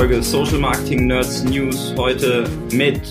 Folge 0.00 0.22
Social 0.22 0.58
Marketing 0.58 1.08
Nerds 1.08 1.44
News 1.44 1.94
heute 1.94 2.48
mit 2.72 3.02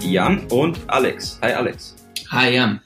Jan 0.00 0.46
und 0.46 0.78
Alex. 0.86 1.38
Hi 1.42 1.52
Alex. 1.52 1.94
Hi 2.30 2.54
Jan. 2.54 2.80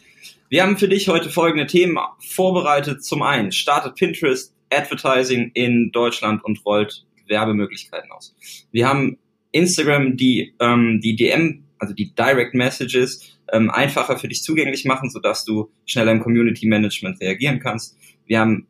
Wir 0.49 0.65
haben 0.65 0.77
für 0.77 0.89
dich 0.89 1.07
heute 1.07 1.31
folgende 1.31 1.69
Themen 1.69 1.97
vorbereitet. 2.19 3.05
Zum 3.05 3.23
einen 3.23 3.53
startet 3.53 3.95
Pinterest 3.95 4.53
Advertising 4.71 5.53
in 5.55 5.93
Deutschland 5.93 6.45
und 6.45 6.67
rollt 6.67 7.07
Werbemöglichkeiten 7.29 8.11
aus. 8.11 8.35
Wir 8.73 8.89
haben 8.89 9.17
Instagram, 9.53 10.17
die 10.17 10.53
ähm, 10.59 11.01
die 11.01 11.15
DM, 11.15 11.67
also 11.79 11.95
die 11.95 12.13
Direct 12.17 12.53
Messages, 12.53 13.39
ähm, 13.53 13.71
einfacher 13.71 14.19
für 14.19 14.27
dich 14.27 14.43
zugänglich 14.43 14.85
machen, 14.87 15.09
sodass 15.09 15.45
du 15.45 15.71
schneller 15.85 16.11
im 16.11 16.19
Community 16.19 16.67
Management 16.67 17.21
reagieren 17.21 17.61
kannst. 17.61 17.97
Wir 18.27 18.41
haben 18.41 18.67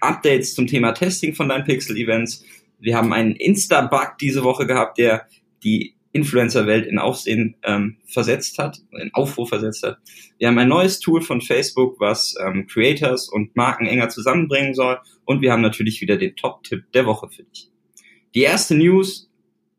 Updates 0.00 0.54
zum 0.54 0.66
Thema 0.66 0.92
Testing 0.92 1.34
von 1.34 1.48
deinen 1.48 1.64
Pixel-Events. 1.64 2.44
Wir 2.78 2.96
haben 2.96 3.12
einen 3.12 3.36
Insta-Bug 3.36 4.18
diese 4.20 4.44
Woche 4.44 4.66
gehabt, 4.66 4.98
der 4.98 5.26
die 5.62 5.96
Influencer-Welt 6.12 6.86
in 6.86 6.98
Aufsehen 6.98 7.56
ähm, 7.62 7.98
versetzt 8.06 8.58
hat, 8.58 8.78
in 8.92 9.12
Aufruhr 9.12 9.46
versetzt 9.46 9.82
hat. 9.82 9.98
Wir 10.38 10.48
haben 10.48 10.58
ein 10.58 10.68
neues 10.68 10.98
Tool 10.98 11.20
von 11.20 11.42
Facebook, 11.42 12.00
was 12.00 12.34
ähm, 12.42 12.66
Creators 12.66 13.28
und 13.28 13.54
Marken 13.54 13.86
enger 13.86 14.08
zusammenbringen 14.08 14.74
soll. 14.74 14.98
Und 15.24 15.42
wir 15.42 15.52
haben 15.52 15.62
natürlich 15.62 16.00
wieder 16.00 16.16
den 16.16 16.34
Top-Tipp 16.34 16.84
der 16.94 17.06
Woche 17.06 17.28
für 17.28 17.44
dich. 17.44 17.70
Die 18.34 18.42
erste 18.42 18.74
News, 18.74 19.30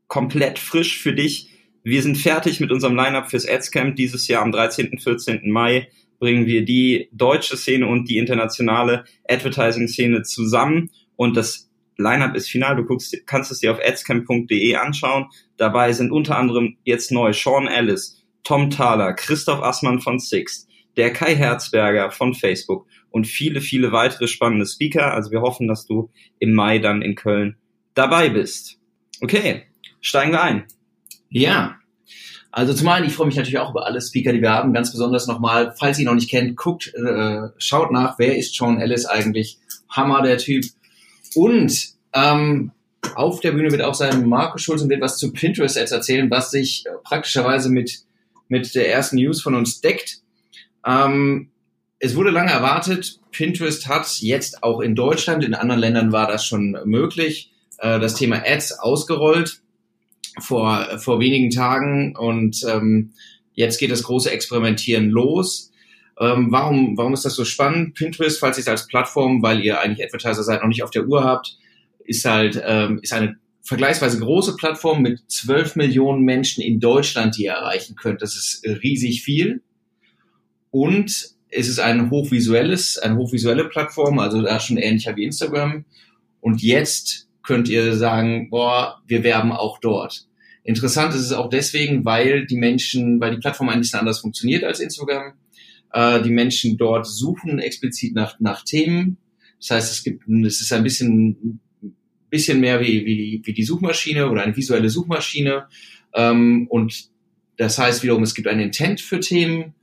komplett 0.07 0.59
frisch 0.59 0.99
für 0.99 1.13
dich. 1.13 1.49
Wir 1.83 2.01
sind 2.01 2.17
fertig 2.17 2.59
mit 2.59 2.71
unserem 2.71 2.95
Lineup 2.95 3.29
fürs 3.29 3.47
Adscamp 3.47 3.95
dieses 3.95 4.27
Jahr 4.27 4.43
am 4.43 4.51
13. 4.51 4.89
und 4.89 5.01
14. 5.01 5.49
Mai 5.49 5.89
bringen 6.19 6.45
wir 6.45 6.65
die 6.65 7.09
deutsche 7.11 7.57
Szene 7.57 7.87
und 7.87 8.09
die 8.09 8.17
internationale 8.17 9.05
Advertising-Szene 9.27 10.23
zusammen 10.23 10.91
und 11.15 11.37
das 11.37 11.66
Lineup 11.97 12.35
ist 12.35 12.49
final. 12.49 12.75
Du 12.75 12.85
guckst, 12.85 13.15
kannst 13.25 13.51
es 13.51 13.59
dir 13.59 13.71
auf 13.71 13.79
adscamp.de 13.79 14.75
anschauen. 14.75 15.27
Dabei 15.57 15.93
sind 15.93 16.11
unter 16.11 16.37
anderem 16.37 16.77
jetzt 16.83 17.11
neu 17.11 17.33
Sean 17.33 17.67
Ellis, 17.67 18.23
Tom 18.43 18.69
Thaler, 18.69 19.13
Christoph 19.13 19.61
Assmann 19.61 19.99
von 19.99 20.19
Sixt, 20.19 20.67
der 20.95 21.11
Kai 21.11 21.35
Herzberger 21.35 22.11
von 22.11 22.33
Facebook 22.33 22.85
und 23.09 23.25
viele, 23.25 23.61
viele 23.61 23.91
weitere 23.91 24.27
spannende 24.27 24.65
Speaker. 24.65 25.13
Also 25.13 25.31
wir 25.31 25.41
hoffen, 25.41 25.67
dass 25.67 25.85
du 25.85 26.09
im 26.39 26.53
Mai 26.53 26.79
dann 26.79 27.01
in 27.01 27.15
Köln 27.15 27.57
dabei 27.93 28.29
bist. 28.29 28.79
Okay, 29.21 29.63
steigen 30.01 30.31
wir 30.31 30.41
ein. 30.41 30.65
Ja, 31.29 31.77
also 32.51 32.73
zum 32.73 32.87
einen, 32.87 33.05
ich 33.05 33.13
freue 33.13 33.27
mich 33.27 33.35
natürlich 33.35 33.59
auch 33.59 33.69
über 33.69 33.85
alle 33.85 34.01
Speaker, 34.01 34.33
die 34.33 34.41
wir 34.41 34.51
haben. 34.51 34.73
Ganz 34.73 34.91
besonders 34.91 35.27
nochmal, 35.27 35.75
falls 35.77 35.99
ihr 35.99 36.03
ihn 36.03 36.07
noch 36.07 36.15
nicht 36.15 36.29
kennt, 36.29 36.55
guckt, 36.55 36.91
äh, 36.95 37.49
schaut 37.59 37.91
nach, 37.91 38.17
wer 38.17 38.35
ist 38.35 38.55
Sean 38.55 38.79
Ellis 38.79 39.05
eigentlich? 39.05 39.59
Hammer, 39.89 40.23
der 40.23 40.39
Typ. 40.39 40.65
Und 41.35 41.89
ähm, 42.13 42.71
auf 43.15 43.39
der 43.39 43.51
Bühne 43.51 43.71
wird 43.71 43.81
auch 43.81 43.93
sein 43.93 44.27
Markus 44.27 44.61
Schulz 44.61 44.81
und 44.81 44.89
wird 44.89 45.01
was 45.01 45.17
zu 45.17 45.31
Pinterest 45.31 45.77
Ads 45.77 45.91
erzählen, 45.91 46.29
was 46.29 46.51
sich 46.51 46.85
äh, 46.85 46.89
praktischerweise 47.03 47.69
mit, 47.69 47.99
mit 48.47 48.73
der 48.75 48.91
ersten 48.91 49.17
News 49.17 49.41
von 49.41 49.55
uns 49.55 49.81
deckt. 49.81 50.21
Ähm, 50.85 51.49
es 51.99 52.15
wurde 52.15 52.29
lange 52.29 52.51
erwartet. 52.51 53.19
Pinterest 53.31 53.87
hat 53.87 54.07
jetzt 54.19 54.63
auch 54.63 54.81
in 54.81 54.95
Deutschland, 54.95 55.43
in 55.43 55.53
anderen 55.53 55.81
Ländern 55.81 56.11
war 56.11 56.27
das 56.27 56.45
schon 56.45 56.77
möglich, 56.85 57.51
äh, 57.79 57.99
das 57.99 58.15
Thema 58.15 58.43
Ads 58.45 58.79
ausgerollt 58.79 59.61
vor, 60.39 60.99
vor 60.99 61.19
wenigen 61.19 61.49
Tagen 61.49 62.15
und 62.15 62.63
ähm, 62.67 63.11
jetzt 63.53 63.79
geht 63.79 63.91
das 63.91 64.03
große 64.03 64.31
Experimentieren 64.31 65.09
los. 65.09 65.66
Ähm, 66.19 66.47
warum, 66.51 66.97
warum 66.97 67.13
ist 67.13 67.25
das 67.25 67.35
so 67.35 67.45
spannend? 67.45 67.93
Pinterest, 67.93 68.39
falls 68.39 68.57
ihr 68.57 68.61
es 68.61 68.67
als 68.67 68.87
Plattform, 68.87 69.41
weil 69.43 69.63
ihr 69.63 69.79
eigentlich 69.79 70.05
Advertiser 70.05 70.43
seid, 70.43 70.61
noch 70.61 70.67
nicht 70.67 70.83
auf 70.83 70.89
der 70.89 71.05
Uhr 71.05 71.23
habt, 71.23 71.57
ist 72.05 72.25
halt 72.25 72.61
ähm, 72.65 72.99
ist 73.01 73.13
eine 73.13 73.37
vergleichsweise 73.61 74.19
große 74.19 74.55
Plattform 74.55 75.01
mit 75.01 75.19
12 75.27 75.75
Millionen 75.75 76.23
Menschen 76.23 76.63
in 76.63 76.79
Deutschland, 76.79 77.37
die 77.37 77.43
ihr 77.43 77.51
erreichen 77.51 77.95
könnt. 77.95 78.21
Das 78.21 78.35
ist 78.35 78.65
riesig 78.65 79.23
viel. 79.23 79.61
Und 80.71 81.35
es 81.49 81.67
ist 81.67 81.79
ein 81.79 82.09
hochvisuelles, 82.09 82.97
eine 82.97 83.17
hochvisuelle 83.17 83.65
Plattform, 83.65 84.19
also 84.19 84.41
da 84.41 84.59
schon 84.59 84.77
ähnlicher 84.77 85.15
wie 85.15 85.25
Instagram. 85.25 85.85
Und 86.39 86.61
jetzt 86.61 87.27
könnt 87.43 87.69
ihr 87.69 87.95
sagen, 87.95 88.49
boah, 88.49 89.01
wir 89.05 89.23
werben 89.23 89.51
auch 89.51 89.79
dort. 89.79 90.27
Interessant 90.63 91.13
ist 91.13 91.21
es 91.21 91.31
auch 91.31 91.49
deswegen, 91.49 92.03
weil 92.03 92.45
die 92.45 92.57
Menschen, 92.57 93.19
weil 93.19 93.31
die 93.31 93.39
Plattform 93.39 93.69
ein 93.69 93.79
bisschen 93.79 93.99
anders 93.99 94.19
funktioniert 94.19 94.63
als 94.63 94.79
Instagram. 94.79 95.33
Äh, 95.93 96.21
die 96.21 96.31
Menschen 96.31 96.77
dort 96.77 97.05
suchen 97.07 97.59
explizit 97.59 98.13
nach, 98.15 98.39
nach 98.39 98.63
Themen. 98.63 99.17
Das 99.59 99.71
heißt, 99.71 99.91
es 99.91 100.03
gibt, 100.03 100.27
es 100.45 100.61
ist 100.61 100.71
ein 100.73 100.83
bisschen, 100.83 101.59
bisschen 102.29 102.59
mehr 102.59 102.79
wie, 102.79 103.05
wie, 103.05 103.41
wie 103.43 103.53
die 103.53 103.63
Suchmaschine 103.63 104.29
oder 104.29 104.43
eine 104.43 104.55
visuelle 104.55 104.89
Suchmaschine. 104.89 105.67
Ähm, 106.13 106.67
und 106.69 107.09
das 107.57 107.77
heißt 107.77 108.03
wiederum, 108.03 108.23
es 108.23 108.35
gibt 108.35 108.47
ein 108.47 108.59
Intent 108.59 109.01
für 109.01 109.19
Themen. 109.19 109.73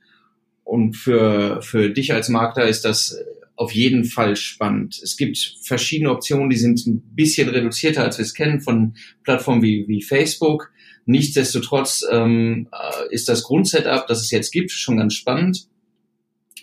Und 0.62 0.96
für, 0.96 1.60
für 1.60 1.90
dich 1.90 2.12
als 2.12 2.28
Marketer 2.30 2.66
ist 2.66 2.84
das 2.84 3.18
auf 3.56 3.72
jeden 3.72 4.04
Fall 4.04 4.34
spannend. 4.36 4.98
Es 5.02 5.16
gibt 5.16 5.38
verschiedene 5.62 6.10
Optionen, 6.10 6.50
die 6.50 6.56
sind 6.56 6.84
ein 6.86 7.02
bisschen 7.14 7.48
reduzierter, 7.48 8.02
als 8.02 8.18
wir 8.18 8.24
es 8.24 8.34
kennen 8.34 8.60
von 8.60 8.94
Plattformen 9.22 9.62
wie, 9.62 9.86
wie 9.86 10.02
Facebook. 10.02 10.72
Nichtsdestotrotz 11.06 12.04
ähm, 12.10 12.68
äh, 12.72 13.14
ist 13.14 13.28
das 13.28 13.42
Grundsetup, 13.44 14.06
das 14.06 14.22
es 14.22 14.30
jetzt 14.30 14.52
gibt, 14.52 14.70
schon 14.70 14.96
ganz 14.96 15.14
spannend. 15.14 15.68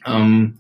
Ähm, 0.06 0.60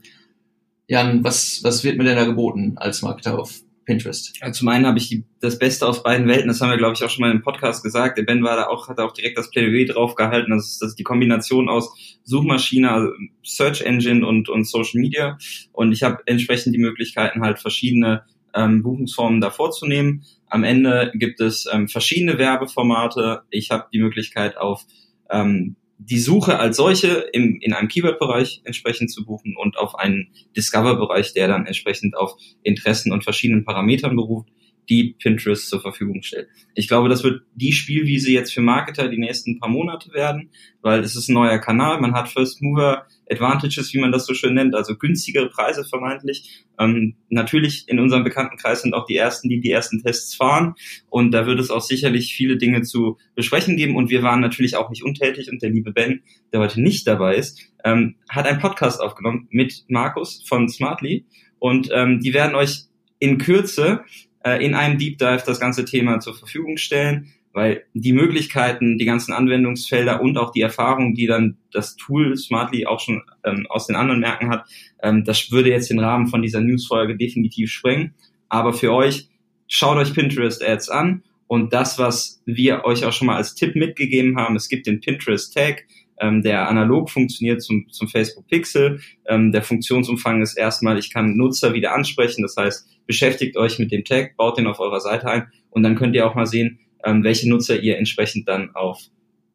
Jan, 0.88 1.24
was, 1.24 1.64
was 1.64 1.84
wird 1.84 1.98
mir 1.98 2.04
denn 2.04 2.18
da 2.18 2.26
geboten 2.26 2.74
als 2.76 3.02
Marketer 3.02 3.40
auf 3.40 3.62
Pinterest? 3.86 4.34
Ja, 4.42 4.52
zum 4.52 4.68
einen 4.68 4.86
habe 4.86 4.98
ich 4.98 5.08
die, 5.08 5.24
das 5.40 5.58
Beste 5.58 5.88
aus 5.88 6.04
beiden 6.04 6.28
Welten, 6.28 6.48
das 6.48 6.60
haben 6.60 6.70
wir, 6.70 6.78
glaube 6.78 6.96
ich, 6.96 7.04
auch 7.04 7.10
schon 7.10 7.22
mal 7.22 7.32
im 7.32 7.42
Podcast 7.42 7.84
gesagt. 7.84 8.18
Der 8.18 8.24
Ben 8.24 8.44
war 8.44 8.56
da 8.58 8.68
auch, 8.68 8.90
hat 8.90 9.00
auch 9.00 9.14
direkt 9.14 9.38
das 9.38 9.50
Plädoyer 9.50 9.86
drauf 9.86 10.16
gehalten. 10.16 10.52
Das 10.52 10.68
ist, 10.68 10.82
das 10.82 10.90
ist 10.90 11.00
die 11.00 11.04
Kombination 11.04 11.70
aus 11.70 12.20
Suchmaschine, 12.24 12.92
also 12.92 13.12
Search 13.44 13.82
Engine 13.82 14.26
und, 14.26 14.50
und 14.50 14.68
Social 14.68 15.00
Media. 15.00 15.38
Und 15.72 15.94
ich 15.94 16.04
habe 16.04 16.20
entsprechend 16.26 16.76
die 16.76 16.80
Möglichkeiten, 16.80 17.42
halt 17.42 17.60
verschiedene 17.60 18.24
ähm, 18.54 18.84
Buchungsformen 18.84 19.42
da 19.42 19.50
vorzunehmen. 19.50 20.26
Am 20.48 20.64
Ende 20.64 21.12
gibt 21.16 21.40
es 21.40 21.68
ähm, 21.72 21.88
verschiedene 21.88 22.38
Werbeformate. 22.38 23.44
Ich 23.50 23.72
habe 23.72 23.88
die 23.94 24.00
Möglichkeit 24.00 24.58
auf 24.58 24.86
ähm, 25.30 25.78
die 26.04 26.20
Suche 26.20 26.58
als 26.58 26.78
solche 26.78 27.30
im, 27.32 27.60
in 27.62 27.74
einem 27.74 27.88
Keyword-Bereich 27.88 28.62
entsprechend 28.64 29.12
zu 29.12 29.24
buchen 29.24 29.56
und 29.56 29.78
auf 29.78 29.96
einen 29.96 30.30
Discover-Bereich, 30.58 31.34
der 31.34 31.48
dann 31.48 31.68
entsprechend 31.68 32.18
auf 32.18 32.36
Interessen 32.64 33.12
und 33.12 33.24
verschiedenen 33.24 33.66
Parametern 33.66 34.16
beruft 34.16 34.50
die 34.90 35.16
Pinterest 35.20 35.70
zur 35.70 35.82
Verfügung 35.82 36.22
stellt. 36.24 36.48
Ich 36.74 36.88
glaube, 36.88 37.10
das 37.10 37.24
wird 37.24 37.44
die 37.56 37.72
Spielwiese 37.72 38.32
jetzt 38.32 38.54
für 38.54 38.62
Marketer 38.62 39.08
die 39.08 39.18
nächsten 39.18 39.60
paar 39.60 39.70
Monate 39.70 40.14
werden, 40.14 40.50
weil 40.82 41.02
es 41.02 41.16
ist 41.16 41.30
ein 41.30 41.34
neuer 41.34 41.60
Kanal, 41.60 42.02
man 42.02 42.14
hat 42.14 42.30
First 42.30 42.62
Mover 42.62 43.06
Advantages, 43.32 43.94
wie 43.94 44.00
man 44.00 44.12
das 44.12 44.26
so 44.26 44.34
schön 44.34 44.54
nennt, 44.54 44.76
also 44.76 44.98
günstigere 44.98 45.50
Preise 45.50 45.86
vermeintlich. 45.86 46.66
Ähm, 46.78 47.16
natürlich 47.30 47.88
in 47.88 48.00
unserem 48.00 48.24
Bekanntenkreis 48.24 48.82
sind 48.82 48.94
auch 48.94 49.06
die 49.06 49.16
ersten, 49.16 49.48
die 49.48 49.62
die 49.62 49.72
ersten 49.72 50.02
Tests 50.04 50.36
fahren. 50.36 50.76
Und 51.10 51.32
da 51.32 51.46
wird 51.46 51.60
es 51.60 51.72
auch 51.72 51.82
sicherlich 51.82 52.34
viele 52.34 52.58
Dinge 52.58 52.82
zu 52.82 53.18
besprechen 53.36 53.78
geben. 53.78 53.96
Und 53.96 54.10
wir 54.10 54.22
waren 54.22 54.42
natürlich 54.42 54.76
auch 54.76 54.90
nicht 54.90 55.04
untätig. 55.04 55.50
Und 55.50 55.62
der 55.62 55.70
liebe 55.70 55.92
Ben, 55.92 56.24
der 56.52 56.60
heute 56.60 56.82
nicht 56.82 57.08
dabei 57.08 57.36
ist, 57.36 57.62
ähm, 57.86 58.16
hat 58.30 58.46
einen 58.46 58.60
Podcast 58.60 59.00
aufgenommen 59.00 59.48
mit 59.50 59.86
Markus 59.88 60.44
von 60.48 60.68
Smartly. 60.68 61.26
Und 61.60 61.90
ähm, 61.94 62.20
die 62.20 62.34
werden 62.34 62.56
euch 62.56 62.86
in 63.20 63.38
Kürze 63.38 64.04
äh, 64.44 64.64
in 64.66 64.74
einem 64.74 64.98
Deep 64.98 65.18
Dive 65.18 65.44
das 65.46 65.60
ganze 65.60 65.86
Thema 65.86 66.20
zur 66.20 66.36
Verfügung 66.36 66.78
stellen, 66.78 67.34
weil 67.54 67.84
die 67.94 68.14
Möglichkeiten, 68.14 68.98
die 68.98 69.06
ganzen 69.06 69.34
Anwendungsfelder 69.34 70.22
und 70.22 70.38
auch 70.38 70.52
die 70.52 70.62
Erfahrung, 70.62 71.16
die 71.16 71.28
dann 71.28 71.58
das 71.72 71.96
Tool 71.96 72.38
Smartly 72.38 72.86
auch 72.86 73.00
schon 73.00 73.24
ähm, 73.44 73.68
aus 73.70 73.88
den 73.88 73.96
anderen 73.96 74.22
Märkten 74.22 74.50
hat, 74.50 74.66
ähm, 75.02 75.26
das 75.26 75.52
würde 75.52 75.70
jetzt 75.70 75.90
den 75.90 76.00
Rahmen 76.00 76.28
von 76.28 76.42
dieser 76.42 76.62
Newsfolge 76.62 77.18
definitiv 77.18 77.72
sprengen. 77.72 78.14
Aber 78.48 78.74
für 78.74 78.94
euch, 78.94 79.30
schaut 79.68 79.98
euch 79.98 80.14
Pinterest 80.14 80.64
Ads 80.64 80.90
an 80.90 81.24
und 81.48 81.74
das, 81.74 82.00
was 82.00 82.42
wir 82.46 82.86
euch 82.86 83.06
auch 83.06 83.14
schon 83.14 83.28
mal 83.28 83.36
als 83.36 83.56
Tipp 83.56 83.76
mitgegeben 83.76 84.38
haben, 84.38 84.56
es 84.56 84.70
gibt 84.70 84.88
den 84.88 85.02
Pinterest 85.02 85.54
Tag, 85.54 85.86
ähm, 86.22 86.42
der 86.42 86.70
analog 86.70 87.10
funktioniert 87.10 87.62
zum, 87.62 87.88
zum 87.90 88.08
Facebook 88.08 88.48
Pixel. 88.48 89.02
Ähm, 89.28 89.52
der 89.52 89.64
Funktionsumfang 89.64 90.42
ist 90.42 90.58
erstmal, 90.58 90.98
ich 90.98 91.12
kann 91.12 91.36
Nutzer 91.36 91.74
wieder 91.74 91.94
ansprechen, 91.94 92.44
das 92.44 92.56
heißt, 92.56 92.88
beschäftigt 93.12 93.58
euch 93.58 93.78
mit 93.78 93.92
dem 93.92 94.06
Tag, 94.06 94.38
baut 94.38 94.58
den 94.58 94.68
auf 94.68 94.80
eurer 94.80 95.02
Seite 95.02 95.28
ein 95.28 95.48
und 95.70 95.84
dann 95.84 95.96
könnt 95.96 96.16
ihr 96.16 96.26
auch 96.26 96.34
mal 96.34 96.46
sehen, 96.46 96.80
ähm, 97.04 97.26
welche 97.26 97.50
Nutzer 97.50 97.78
ihr 97.78 97.98
entsprechend 97.98 98.48
dann 98.48 98.74
auf 98.74 99.02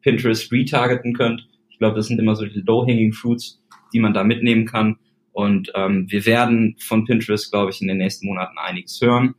Pinterest 0.03 0.51
retargeten 0.51 1.15
könnt. 1.15 1.47
Ich 1.71 1.79
glaube, 1.79 1.95
das 1.95 2.05
sind 2.05 2.19
immer 2.19 2.35
so 2.35 2.45
die 2.45 2.61
low-hanging 2.61 3.13
fruits, 3.13 3.59
die 3.91 3.99
man 3.99 4.13
da 4.13 4.23
mitnehmen 4.23 4.65
kann. 4.67 4.97
Und 5.31 5.71
ähm, 5.73 6.05
wir 6.07 6.27
werden 6.27 6.75
von 6.77 7.05
Pinterest, 7.05 7.51
glaube 7.51 7.71
ich, 7.71 7.81
in 7.81 7.87
den 7.87 7.97
nächsten 7.97 8.27
Monaten 8.27 8.59
einiges 8.59 9.01
hören. 9.01 9.33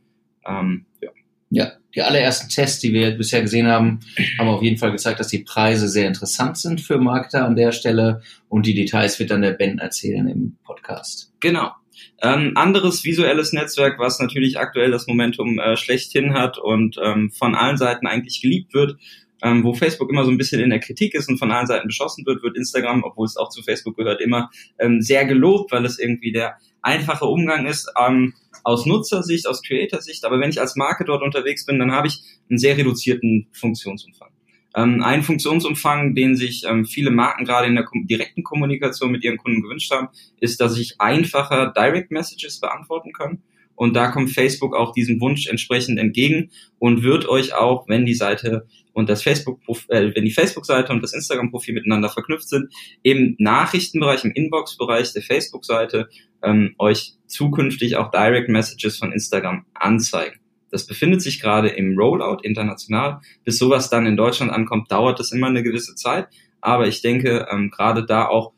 Ähm, 0.45 0.85
ja. 1.01 1.11
ja, 1.49 1.71
die 1.95 2.01
allerersten 2.01 2.49
Tests, 2.49 2.79
die 2.81 2.91
wir 2.91 3.11
bisher 3.11 3.41
gesehen 3.41 3.67
haben, 3.67 4.01
haben 4.37 4.49
auf 4.49 4.61
jeden 4.61 4.77
Fall 4.77 4.91
gezeigt, 4.91 5.21
dass 5.21 5.29
die 5.29 5.45
Preise 5.45 5.87
sehr 5.87 6.07
interessant 6.07 6.57
sind 6.57 6.81
für 6.81 6.97
Marketer 6.97 7.45
an 7.45 7.55
der 7.55 7.71
Stelle. 7.71 8.21
Und 8.49 8.65
die 8.65 8.73
Details 8.73 9.17
wird 9.17 9.31
dann 9.31 9.43
der 9.43 9.51
Ben 9.51 9.79
erzählen 9.79 10.27
im 10.27 10.57
Podcast. 10.65 11.31
Genau. 11.39 11.71
Ähm, 12.21 12.53
anderes 12.55 13.03
visuelles 13.03 13.53
Netzwerk, 13.53 13.99
was 13.99 14.19
natürlich 14.19 14.59
aktuell 14.59 14.91
das 14.91 15.07
Momentum 15.07 15.59
äh, 15.59 15.77
schlechthin 15.77 16.33
hat 16.33 16.57
und 16.57 16.97
ähm, 17.01 17.31
von 17.31 17.55
allen 17.55 17.77
Seiten 17.77 18.07
eigentlich 18.07 18.41
geliebt 18.41 18.73
wird, 18.73 18.97
ähm, 19.41 19.63
wo 19.63 19.73
Facebook 19.73 20.09
immer 20.09 20.25
so 20.25 20.31
ein 20.31 20.37
bisschen 20.37 20.61
in 20.61 20.69
der 20.69 20.79
Kritik 20.79 21.13
ist 21.13 21.29
und 21.29 21.37
von 21.37 21.51
allen 21.51 21.67
Seiten 21.67 21.87
beschossen 21.87 22.25
wird, 22.25 22.43
wird 22.43 22.57
Instagram, 22.57 23.03
obwohl 23.03 23.25
es 23.25 23.37
auch 23.37 23.49
zu 23.49 23.63
Facebook 23.63 23.95
gehört, 23.95 24.21
immer 24.21 24.49
ähm, 24.79 25.01
sehr 25.01 25.25
gelobt, 25.25 25.71
weil 25.71 25.85
es 25.85 25.99
irgendwie 25.99 26.31
der 26.31 26.57
einfache 26.81 27.25
Umgang 27.25 27.65
ist 27.65 27.91
ähm, 27.99 28.33
aus 28.63 28.85
Nutzersicht, 28.85 29.47
aus 29.47 29.61
Creator-Sicht. 29.61 30.25
Aber 30.25 30.39
wenn 30.39 30.49
ich 30.49 30.59
als 30.59 30.75
Marke 30.75 31.05
dort 31.05 31.23
unterwegs 31.23 31.65
bin, 31.65 31.79
dann 31.79 31.91
habe 31.91 32.07
ich 32.07 32.21
einen 32.49 32.59
sehr 32.59 32.77
reduzierten 32.77 33.47
Funktionsumfang. 33.53 34.29
Ähm, 34.75 35.01
ein 35.01 35.23
Funktionsumfang, 35.23 36.15
den 36.15 36.35
sich 36.35 36.63
ähm, 36.67 36.85
viele 36.85 37.11
Marken 37.11 37.45
gerade 37.45 37.67
in 37.67 37.75
der 37.75 37.85
kom 37.85 38.07
direkten 38.07 38.43
Kommunikation 38.43 39.11
mit 39.11 39.23
ihren 39.23 39.37
Kunden 39.37 39.61
gewünscht 39.61 39.91
haben, 39.91 40.09
ist, 40.39 40.61
dass 40.61 40.77
ich 40.77 40.99
einfacher 40.99 41.73
Direct 41.75 42.11
Messages 42.11 42.59
beantworten 42.59 43.11
kann. 43.13 43.41
Und 43.75 43.95
da 43.95 44.11
kommt 44.11 44.31
Facebook 44.31 44.75
auch 44.75 44.91
diesem 44.91 45.21
Wunsch 45.21 45.47
entsprechend 45.47 45.99
entgegen 45.99 46.51
und 46.79 47.01
wird 47.01 47.27
euch 47.29 47.53
auch, 47.53 47.87
wenn 47.87 48.05
die 48.05 48.13
Seite 48.13 48.67
und 48.91 49.09
das 49.09 49.23
Facebook, 49.23 49.61
äh, 49.87 50.11
wenn 50.13 50.25
die 50.25 50.31
Facebook-Seite 50.31 50.91
und 50.91 51.01
das 51.01 51.13
Instagram-Profil 51.13 51.75
miteinander 51.75 52.09
verknüpft 52.09 52.49
sind, 52.49 52.73
im 53.03 53.35
Nachrichtenbereich, 53.39 54.25
im 54.25 54.31
Inbox-Bereich 54.31 55.13
der 55.13 55.21
Facebook-Seite 55.21 56.09
ähm, 56.43 56.75
euch 56.77 57.13
zukünftig 57.25 57.95
auch 57.95 58.11
Direct 58.11 58.49
Messages 58.49 58.97
von 58.97 59.13
Instagram 59.13 59.65
anzeigen. 59.73 60.39
Das 60.71 60.85
befindet 60.85 61.21
sich 61.21 61.41
gerade 61.41 61.69
im 61.69 61.97
Rollout 61.97 62.41
international. 62.43 63.21
Bis 63.43 63.57
sowas 63.57 63.89
dann 63.89 64.05
in 64.05 64.17
Deutschland 64.17 64.51
ankommt, 64.51 64.91
dauert 64.91 65.19
das 65.19 65.31
immer 65.31 65.47
eine 65.47 65.63
gewisse 65.63 65.95
Zeit. 65.95 66.27
Aber 66.61 66.87
ich 66.87 67.01
denke, 67.01 67.47
ähm, 67.51 67.69
gerade 67.71 68.05
da 68.05 68.27
auch 68.27 68.53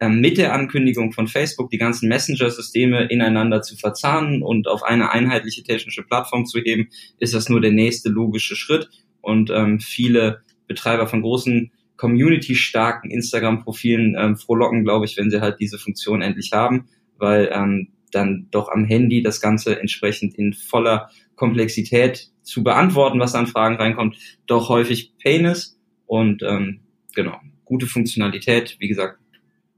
ähm, 0.00 0.20
mit 0.20 0.38
der 0.38 0.52
Ankündigung 0.52 1.12
von 1.12 1.28
Facebook 1.28 1.70
die 1.70 1.78
ganzen 1.78 2.08
Messenger-Systeme 2.08 3.04
ineinander 3.04 3.62
zu 3.62 3.76
verzahnen 3.76 4.42
und 4.42 4.68
auf 4.68 4.82
eine 4.82 5.10
einheitliche 5.10 5.62
technische 5.62 6.02
Plattform 6.02 6.46
zu 6.46 6.60
heben, 6.60 6.88
ist 7.18 7.34
das 7.34 7.48
nur 7.48 7.60
der 7.60 7.72
nächste 7.72 8.08
logische 8.08 8.56
Schritt. 8.56 8.88
Und 9.20 9.50
ähm, 9.50 9.80
viele 9.80 10.42
Betreiber 10.66 11.06
von 11.06 11.22
großen 11.22 11.70
community-starken 11.96 13.10
Instagram-Profilen 13.10 14.16
ähm, 14.18 14.36
frohlocken, 14.36 14.84
glaube 14.84 15.06
ich, 15.06 15.16
wenn 15.16 15.30
sie 15.30 15.40
halt 15.40 15.60
diese 15.60 15.78
Funktion 15.78 16.22
endlich 16.22 16.52
haben, 16.52 16.88
weil 17.18 17.48
ähm, 17.52 17.88
dann 18.10 18.48
doch 18.50 18.68
am 18.68 18.84
Handy 18.84 19.22
das 19.22 19.40
Ganze 19.40 19.80
entsprechend 19.80 20.34
in 20.34 20.52
voller 20.52 21.10
Komplexität 21.36 22.30
zu 22.42 22.62
beantworten, 22.62 23.20
was 23.20 23.34
an 23.34 23.46
Fragen 23.46 23.76
reinkommt, 23.76 24.16
doch 24.46 24.68
häufig 24.68 25.12
Pain 25.22 25.44
ist. 25.44 25.78
Und 26.06 26.42
ähm, 26.42 26.80
genau, 27.14 27.38
gute 27.64 27.86
Funktionalität. 27.86 28.76
Wie 28.78 28.88
gesagt, 28.88 29.18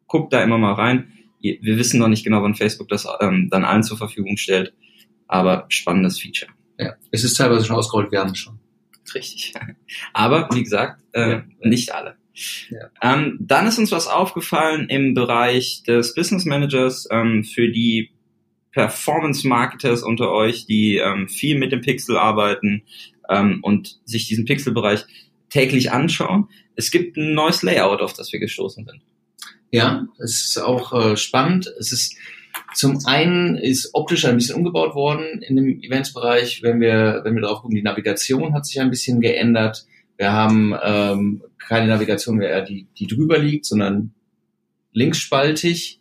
guckt 0.07 0.33
da 0.33 0.43
immer 0.43 0.59
mal 0.59 0.75
rein. 0.75 1.13
Wir 1.41 1.79
wissen 1.79 2.01
noch 2.01 2.09
nicht 2.09 2.25
genau, 2.25 2.43
wann 2.43 2.55
Facebook 2.55 2.89
das 2.89 3.07
ähm, 3.21 3.49
dann 3.51 3.65
allen 3.65 3.85
zur 3.85 3.99
Verfügung 3.99 4.37
stellt, 4.37 4.73
aber 5.29 5.67
spannendes 5.69 6.19
Feature. 6.19 6.51
Ja, 6.79 6.95
es 7.11 7.25
ist 7.25 7.35
teilweise 7.35 7.65
schon 7.67 7.77
ausgerollt, 7.77 8.11
wir 8.11 8.21
haben 8.21 8.33
es 8.33 8.39
schon. 8.39 8.59
Richtig. 9.15 9.55
Aber 10.13 10.49
wie 10.53 10.63
gesagt, 10.63 11.03
äh, 11.13 11.31
ja. 11.31 11.45
nicht 11.63 11.95
alle. 11.95 12.17
Ja. 12.69 12.91
Ähm, 13.01 13.39
dann 13.41 13.67
ist 13.67 13.79
uns 13.79 13.93
was 13.93 14.09
aufgefallen 14.09 14.89
im 14.89 15.15
Bereich 15.15 15.85
des 15.85 16.15
Business 16.15 16.45
Managers 16.45 17.09
ähm, 17.11 17.45
für 17.45 17.71
die 17.71 18.11
Performance-Marketers 18.77 20.03
unter 20.03 20.31
euch, 20.33 20.67
die 20.67 20.99
ähm, 20.99 21.31
viel 21.31 21.59
mit 21.59 21.73
dem 21.73 21.81
Pixel 21.81 22.19
arbeiten 22.19 22.83
ähm, 23.31 23.61
und 23.63 23.99
sich 24.05 24.29
diesen 24.29 24.45
Pixel-Bereich 24.45 25.07
täglich 25.49 25.93
anschauen. 25.93 26.51
Es 26.75 26.91
gibt 26.91 27.17
ein 27.17 27.33
neues 27.33 27.63
Layout, 27.63 28.03
auf 28.03 28.13
das 28.13 28.31
wir 28.35 28.39
gestoßen 28.39 28.85
sind. 28.85 29.01
Ja, 29.71 30.07
es 30.19 30.45
ist 30.45 30.59
auch 30.59 30.93
äh, 30.93 31.17
spannend. 31.17 31.73
Es 31.79 31.91
ist 31.91 32.17
zum 32.75 32.99
einen 33.07 33.57
ist 33.57 33.95
optisch 33.95 34.27
ein 34.27 34.37
bisschen 34.37 34.57
umgebaut 34.57 34.95
worden 34.95 35.41
in 35.41 35.57
dem 35.57 35.81
Eventsbereich. 35.83 36.63
Wenn 36.63 36.79
wir, 36.79 37.23
wenn 37.25 37.35
wir 37.35 37.43
drauf 37.43 37.63
gucken, 37.63 37.77
die 37.77 37.83
Navigation 37.83 38.53
hat 38.53 38.67
sich 38.67 38.79
ein 38.79 38.91
bisschen 38.91 39.23
geändert. 39.23 39.87
Wir 40.19 40.33
haben 40.33 40.75
ähm, 40.83 41.43
keine 41.59 41.87
Navigation 41.87 42.37
mehr, 42.37 42.61
die, 42.61 42.89
die 42.99 43.07
drüber 43.07 43.39
liegt, 43.39 43.65
sondern 43.65 44.13
linksspaltig. 44.93 45.99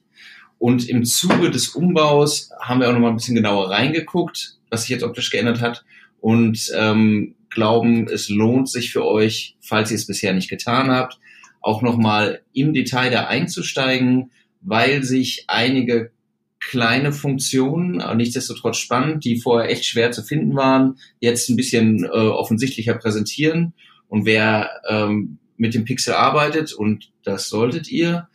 Und 0.57 0.87
im 0.89 1.05
Zuge 1.05 1.51
des 1.51 1.69
Umbaus 1.69 2.49
haben 2.59 2.79
wir 2.79 2.89
auch 2.89 2.93
noch 2.93 2.99
mal 2.99 3.09
ein 3.09 3.17
bisschen 3.17 3.35
genauer 3.35 3.69
reingeguckt, 3.69 4.57
was 4.69 4.81
sich 4.81 4.89
jetzt 4.89 5.03
optisch 5.03 5.29
geändert 5.29 5.61
hat 5.61 5.85
und 6.21 6.71
ähm, 6.75 7.35
glauben, 7.49 8.07
es 8.07 8.29
lohnt 8.29 8.69
sich 8.69 8.91
für 8.91 9.05
euch, 9.05 9.55
falls 9.61 9.91
ihr 9.91 9.95
es 9.95 10.07
bisher 10.07 10.33
nicht 10.33 10.49
getan 10.49 10.89
habt, 10.89 11.19
auch 11.61 11.81
noch 11.81 11.97
mal 11.97 12.41
im 12.53 12.73
Detail 12.73 13.11
da 13.11 13.27
einzusteigen, 13.27 14.31
weil 14.61 15.03
sich 15.03 15.45
einige 15.47 16.11
kleine 16.59 17.11
Funktionen, 17.11 18.01
aber 18.01 18.15
nichtsdestotrotz 18.15 18.77
spannend, 18.77 19.23
die 19.23 19.39
vorher 19.39 19.69
echt 19.69 19.85
schwer 19.85 20.11
zu 20.11 20.23
finden 20.23 20.55
waren, 20.55 20.97
jetzt 21.19 21.49
ein 21.49 21.55
bisschen 21.55 22.03
äh, 22.03 22.07
offensichtlicher 22.07 22.95
präsentieren. 22.95 23.73
Und 24.07 24.25
wer 24.25 24.71
ähm, 24.89 25.37
mit 25.57 25.73
dem 25.73 25.85
Pixel 25.85 26.13
arbeitet, 26.13 26.73
und 26.73 27.11
das 27.23 27.49
solltet 27.49 27.89
ihr, 27.89 28.27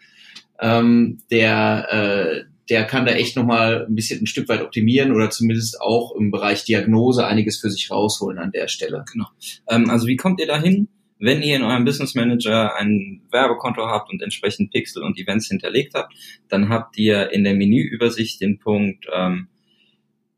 ähm, 0.60 1.18
der, 1.30 1.88
äh, 1.90 2.44
der 2.68 2.84
kann 2.84 3.06
da 3.06 3.12
echt 3.12 3.36
nochmal 3.36 3.86
ein 3.86 3.94
bisschen 3.94 4.22
ein 4.22 4.26
Stück 4.26 4.48
weit 4.48 4.62
optimieren 4.62 5.12
oder 5.12 5.30
zumindest 5.30 5.80
auch 5.80 6.14
im 6.14 6.30
Bereich 6.30 6.64
Diagnose 6.64 7.26
einiges 7.26 7.58
für 7.58 7.70
sich 7.70 7.90
rausholen 7.90 8.38
an 8.38 8.52
der 8.52 8.68
Stelle. 8.68 9.04
Genau. 9.12 9.26
Ähm, 9.68 9.90
also 9.90 10.06
wie 10.06 10.16
kommt 10.16 10.40
ihr 10.40 10.46
da 10.46 10.60
hin? 10.60 10.88
Wenn 11.18 11.42
ihr 11.42 11.56
in 11.56 11.62
eurem 11.62 11.84
Business 11.84 12.14
Manager 12.14 12.76
ein 12.76 13.22
Werbekonto 13.30 13.86
habt 13.86 14.10
und 14.10 14.22
entsprechend 14.22 14.70
Pixel 14.70 15.02
und 15.02 15.18
Events 15.18 15.48
hinterlegt 15.48 15.94
habt, 15.94 16.14
dann 16.48 16.70
habt 16.70 16.96
ihr 16.96 17.30
in 17.30 17.44
der 17.44 17.54
Menüübersicht 17.54 18.40
den 18.40 18.58
Punkt 18.58 19.06
ähm, 19.14 19.48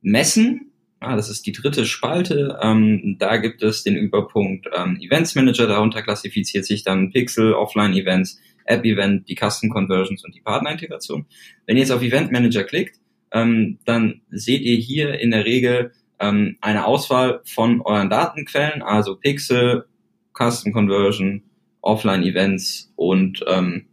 Messen. 0.01 0.73
Ah, 0.99 1.15
das 1.15 1.29
ist 1.29 1.47
die 1.47 1.53
dritte 1.53 1.87
Spalte. 1.87 2.59
Ähm, 2.61 3.17
da 3.19 3.37
gibt 3.37 3.63
es 3.63 3.85
den 3.85 3.97
Überpunkt 3.97 4.69
ähm, 4.77 4.99
Events 5.01 5.37
Manager. 5.37 5.69
Darunter 5.69 6.03
klassifiziert 6.03 6.65
sich 6.65 6.83
dann 6.83 7.11
Pixel, 7.11 7.55
Offline 7.55 7.93
Events, 8.67 8.79
App 8.79 8.85
Event, 8.85 9.29
die 9.29 9.37
Custom 9.37 9.71
Conversions 9.71 10.25
und 10.25 10.35
die 10.35 10.41
Partnerintegration. 10.41 11.27
Wenn 11.67 11.77
ihr 11.77 11.83
jetzt 11.83 11.93
auf 11.93 12.03
Event 12.03 12.33
Manager 12.33 12.65
klickt, 12.65 12.99
ähm, 13.33 13.79
dann 13.85 14.23
seht 14.31 14.63
ihr 14.63 14.77
hier 14.77 15.19
in 15.19 15.31
der 15.31 15.45
Regel 15.45 15.93
ähm, 16.21 16.57
eine 16.61 16.87
Auswahl 16.87 17.41
von 17.45 17.81
euren 17.81 18.11
Datenquellen, 18.11 18.83
also 18.83 19.17
Pixel, 19.17 19.87
Custom 20.37 20.73
Conversion, 20.73 21.43
Offline-Events 21.81 22.93
und 22.97 23.45
ähm, 23.49 23.87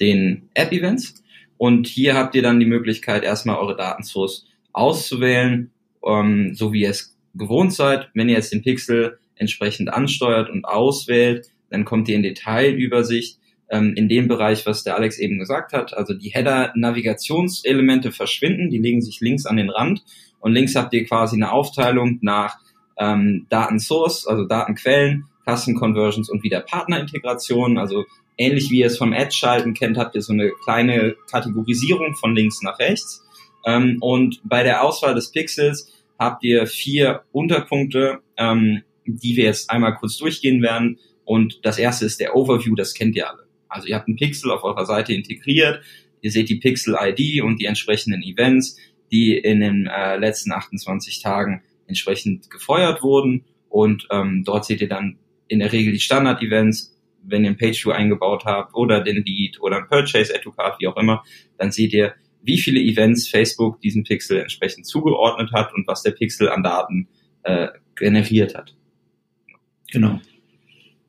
den 0.00 0.50
App-Events. 0.54 1.22
Und 1.56 1.86
hier 1.86 2.14
habt 2.14 2.34
ihr 2.34 2.42
dann 2.42 2.60
die 2.60 2.66
Möglichkeit, 2.66 3.22
erstmal 3.22 3.56
eure 3.56 3.76
Datensource 3.76 4.46
auszuwählen, 4.72 5.70
ähm, 6.04 6.54
so 6.54 6.72
wie 6.72 6.82
ihr 6.82 6.90
es 6.90 7.16
gewohnt 7.34 7.72
seid. 7.72 8.10
Wenn 8.14 8.28
ihr 8.28 8.34
jetzt 8.34 8.52
den 8.52 8.62
Pixel 8.62 9.18
entsprechend 9.36 9.92
ansteuert 9.92 10.50
und 10.50 10.64
auswählt, 10.64 11.46
dann 11.70 11.84
kommt 11.84 12.08
ihr 12.08 12.16
in 12.16 12.22
Detailübersicht 12.22 13.38
ähm, 13.74 13.94
in 13.96 14.08
dem 14.08 14.28
Bereich, 14.28 14.66
was 14.66 14.84
der 14.84 14.94
Alex 14.94 15.18
eben 15.18 15.38
gesagt 15.38 15.72
hat. 15.72 15.94
Also 15.94 16.14
die 16.14 16.30
Header-Navigationselemente 16.30 18.12
verschwinden, 18.12 18.70
die 18.70 18.78
legen 18.78 19.02
sich 19.02 19.20
links 19.20 19.46
an 19.46 19.56
den 19.56 19.68
Rand 19.68 20.04
und 20.38 20.52
links 20.52 20.76
habt 20.76 20.94
ihr 20.94 21.04
quasi 21.04 21.34
eine 21.34 21.50
Aufteilung 21.50 22.18
nach 22.22 22.56
ähm, 22.96 23.46
Datensource, 23.50 24.28
also 24.28 24.44
Datenquellen, 24.44 25.24
Custom 25.44 25.74
Conversions 25.74 26.30
und 26.30 26.44
wieder 26.44 26.60
Partnerintegration. 26.60 27.76
Also 27.76 28.04
ähnlich 28.38 28.70
wie 28.70 28.78
ihr 28.78 28.86
es 28.86 28.96
vom 28.96 29.12
Ad-Schalten 29.12 29.74
kennt, 29.74 29.98
habt 29.98 30.14
ihr 30.14 30.22
so 30.22 30.32
eine 30.32 30.52
kleine 30.62 31.16
Kategorisierung 31.28 32.14
von 32.14 32.36
links 32.36 32.62
nach 32.62 32.78
rechts. 32.78 33.24
Ähm, 33.66 33.96
und 34.00 34.40
bei 34.44 34.62
der 34.62 34.84
Auswahl 34.84 35.16
des 35.16 35.32
Pixels 35.32 35.90
habt 36.16 36.44
ihr 36.44 36.68
vier 36.68 37.22
Unterpunkte, 37.32 38.20
ähm, 38.36 38.82
die 39.04 39.36
wir 39.36 39.44
jetzt 39.44 39.68
einmal 39.68 39.96
kurz 39.96 40.16
durchgehen 40.16 40.62
werden. 40.62 41.00
Und 41.24 41.60
das 41.64 41.78
erste 41.78 42.04
ist 42.04 42.20
der 42.20 42.36
Overview, 42.36 42.76
das 42.76 42.94
kennt 42.94 43.16
ihr 43.16 43.28
alle. 43.28 43.43
Also 43.74 43.88
ihr 43.88 43.96
habt 43.96 44.06
einen 44.06 44.16
Pixel 44.16 44.52
auf 44.52 44.62
eurer 44.62 44.86
Seite 44.86 45.12
integriert, 45.12 45.82
ihr 46.20 46.30
seht 46.30 46.48
die 46.48 46.54
Pixel-ID 46.54 47.42
und 47.42 47.60
die 47.60 47.64
entsprechenden 47.64 48.22
Events, 48.22 48.78
die 49.10 49.36
in 49.36 49.60
den 49.60 49.86
äh, 49.88 50.16
letzten 50.16 50.52
28 50.52 51.20
Tagen 51.20 51.62
entsprechend 51.88 52.50
gefeuert 52.50 53.02
wurden. 53.02 53.44
Und 53.68 54.06
ähm, 54.12 54.44
dort 54.44 54.64
seht 54.64 54.80
ihr 54.80 54.88
dann 54.88 55.18
in 55.48 55.58
der 55.58 55.72
Regel 55.72 55.92
die 55.92 56.00
Standard-Events, 56.00 56.96
wenn 57.24 57.42
ihr 57.42 57.50
ein 57.50 57.56
Page-View 57.56 57.90
eingebaut 57.90 58.44
habt 58.44 58.74
oder 58.74 59.00
den 59.00 59.24
Lead 59.24 59.60
oder 59.60 59.78
ein 59.78 59.88
Purchase, 59.88 60.32
Add 60.32 60.44
to 60.44 60.52
Card, 60.52 60.76
wie 60.78 60.86
auch 60.86 60.96
immer, 60.96 61.24
dann 61.58 61.72
seht 61.72 61.92
ihr, 61.92 62.14
wie 62.42 62.58
viele 62.58 62.80
Events 62.80 63.28
Facebook 63.28 63.80
diesen 63.80 64.04
Pixel 64.04 64.38
entsprechend 64.38 64.86
zugeordnet 64.86 65.50
hat 65.52 65.74
und 65.74 65.86
was 65.88 66.02
der 66.02 66.12
Pixel 66.12 66.48
an 66.48 66.62
Daten 66.62 67.08
äh, 67.42 67.68
generiert 67.96 68.54
hat. 68.54 68.76
Genau. 69.90 70.20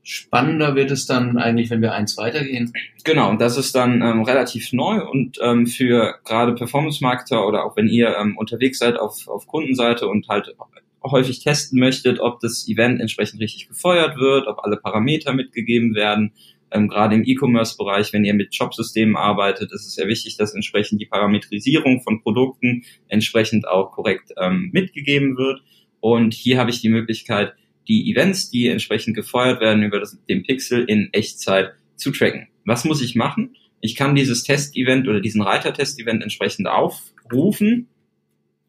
Spannender 0.07 0.75
wird 0.75 0.91
es 0.91 1.05
dann 1.05 1.38
eigentlich, 1.38 1.69
wenn 1.69 1.81
wir 1.81 1.91
eins 1.91 2.15
weitergehen. 2.15 2.71
Genau, 3.03 3.29
und 3.29 3.41
das 3.41 3.57
ist 3.57 3.75
dann 3.75 4.01
ähm, 4.01 4.21
relativ 4.21 4.71
neu 4.71 5.03
und 5.03 5.38
ähm, 5.41 5.67
für 5.67 6.15
gerade 6.24 6.53
Performance-Marketer 6.53 7.45
oder 7.45 7.65
auch 7.65 7.75
wenn 7.75 7.89
ihr 7.89 8.15
ähm, 8.17 8.38
unterwegs 8.38 8.79
seid 8.79 8.97
auf, 8.97 9.27
auf 9.27 9.47
Kundenseite 9.47 10.07
und 10.07 10.29
halt 10.29 10.55
häufig 11.03 11.43
testen 11.43 11.79
möchtet, 11.79 12.19
ob 12.19 12.39
das 12.39 12.67
Event 12.67 13.01
entsprechend 13.01 13.41
richtig 13.41 13.67
gefeuert 13.67 14.17
wird, 14.17 14.47
ob 14.47 14.63
alle 14.63 14.77
Parameter 14.77 15.33
mitgegeben 15.33 15.95
werden, 15.95 16.31
Ähm, 16.71 16.88
gerade 16.88 17.15
im 17.15 17.24
E-Commerce-Bereich, 17.24 18.12
wenn 18.12 18.25
ihr 18.25 18.33
mit 18.33 18.53
Shop-Systemen 18.55 19.15
arbeitet, 19.15 19.71
ist 19.71 19.85
es 19.85 19.93
sehr 19.95 20.07
wichtig, 20.07 20.35
dass 20.38 20.55
entsprechend 20.55 21.00
die 21.00 21.05
Parametrisierung 21.05 22.01
von 22.01 22.21
Produkten 22.21 22.83
entsprechend 23.07 23.67
auch 23.67 23.91
korrekt 23.91 24.33
ähm, 24.38 24.71
mitgegeben 24.74 25.38
wird. 25.38 25.62
Und 26.00 26.33
hier 26.33 26.57
habe 26.57 26.71
ich 26.71 26.81
die 26.81 26.89
Möglichkeit, 26.89 27.53
die 27.88 28.12
Events, 28.12 28.50
die 28.50 28.68
entsprechend 28.68 29.15
gefeuert 29.15 29.62
werden 29.62 29.84
über 29.84 30.00
das, 30.00 30.18
den 30.27 30.44
Pixel 30.44 30.84
in 30.86 31.10
Echtzeit 31.12 31.74
zu 31.96 32.12
tracken. 32.12 32.48
Was 32.65 32.86
muss 32.86 33.01
ich 33.01 33.15
machen? 33.15 33.56
Ich 33.82 33.96
kann 33.96 34.15
dieses 34.15 34.44
Test-Event 34.44 35.08
oder 35.08 35.22
diesen 35.22 35.42
Reiter-Test-Event 35.42 36.24
entsprechend 36.24 36.68
aufrufen 36.68 37.88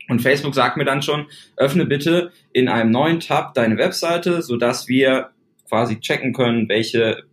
und 0.08 0.22
Facebook 0.22 0.54
sagt 0.54 0.76
mir 0.76 0.84
dann 0.84 1.02
schon, 1.02 1.26
öffne 1.56 1.84
bitte 1.84 2.32
in 2.52 2.68
einem 2.68 2.90
neuen 2.90 3.20
Tab 3.20 3.54
deine 3.54 3.76
Webseite, 3.76 4.42
sodass 4.42 4.88
wir 4.88 5.30
quasi 5.68 5.98
checken 6.00 6.32
können, 6.32 6.68
welche 6.68 7.24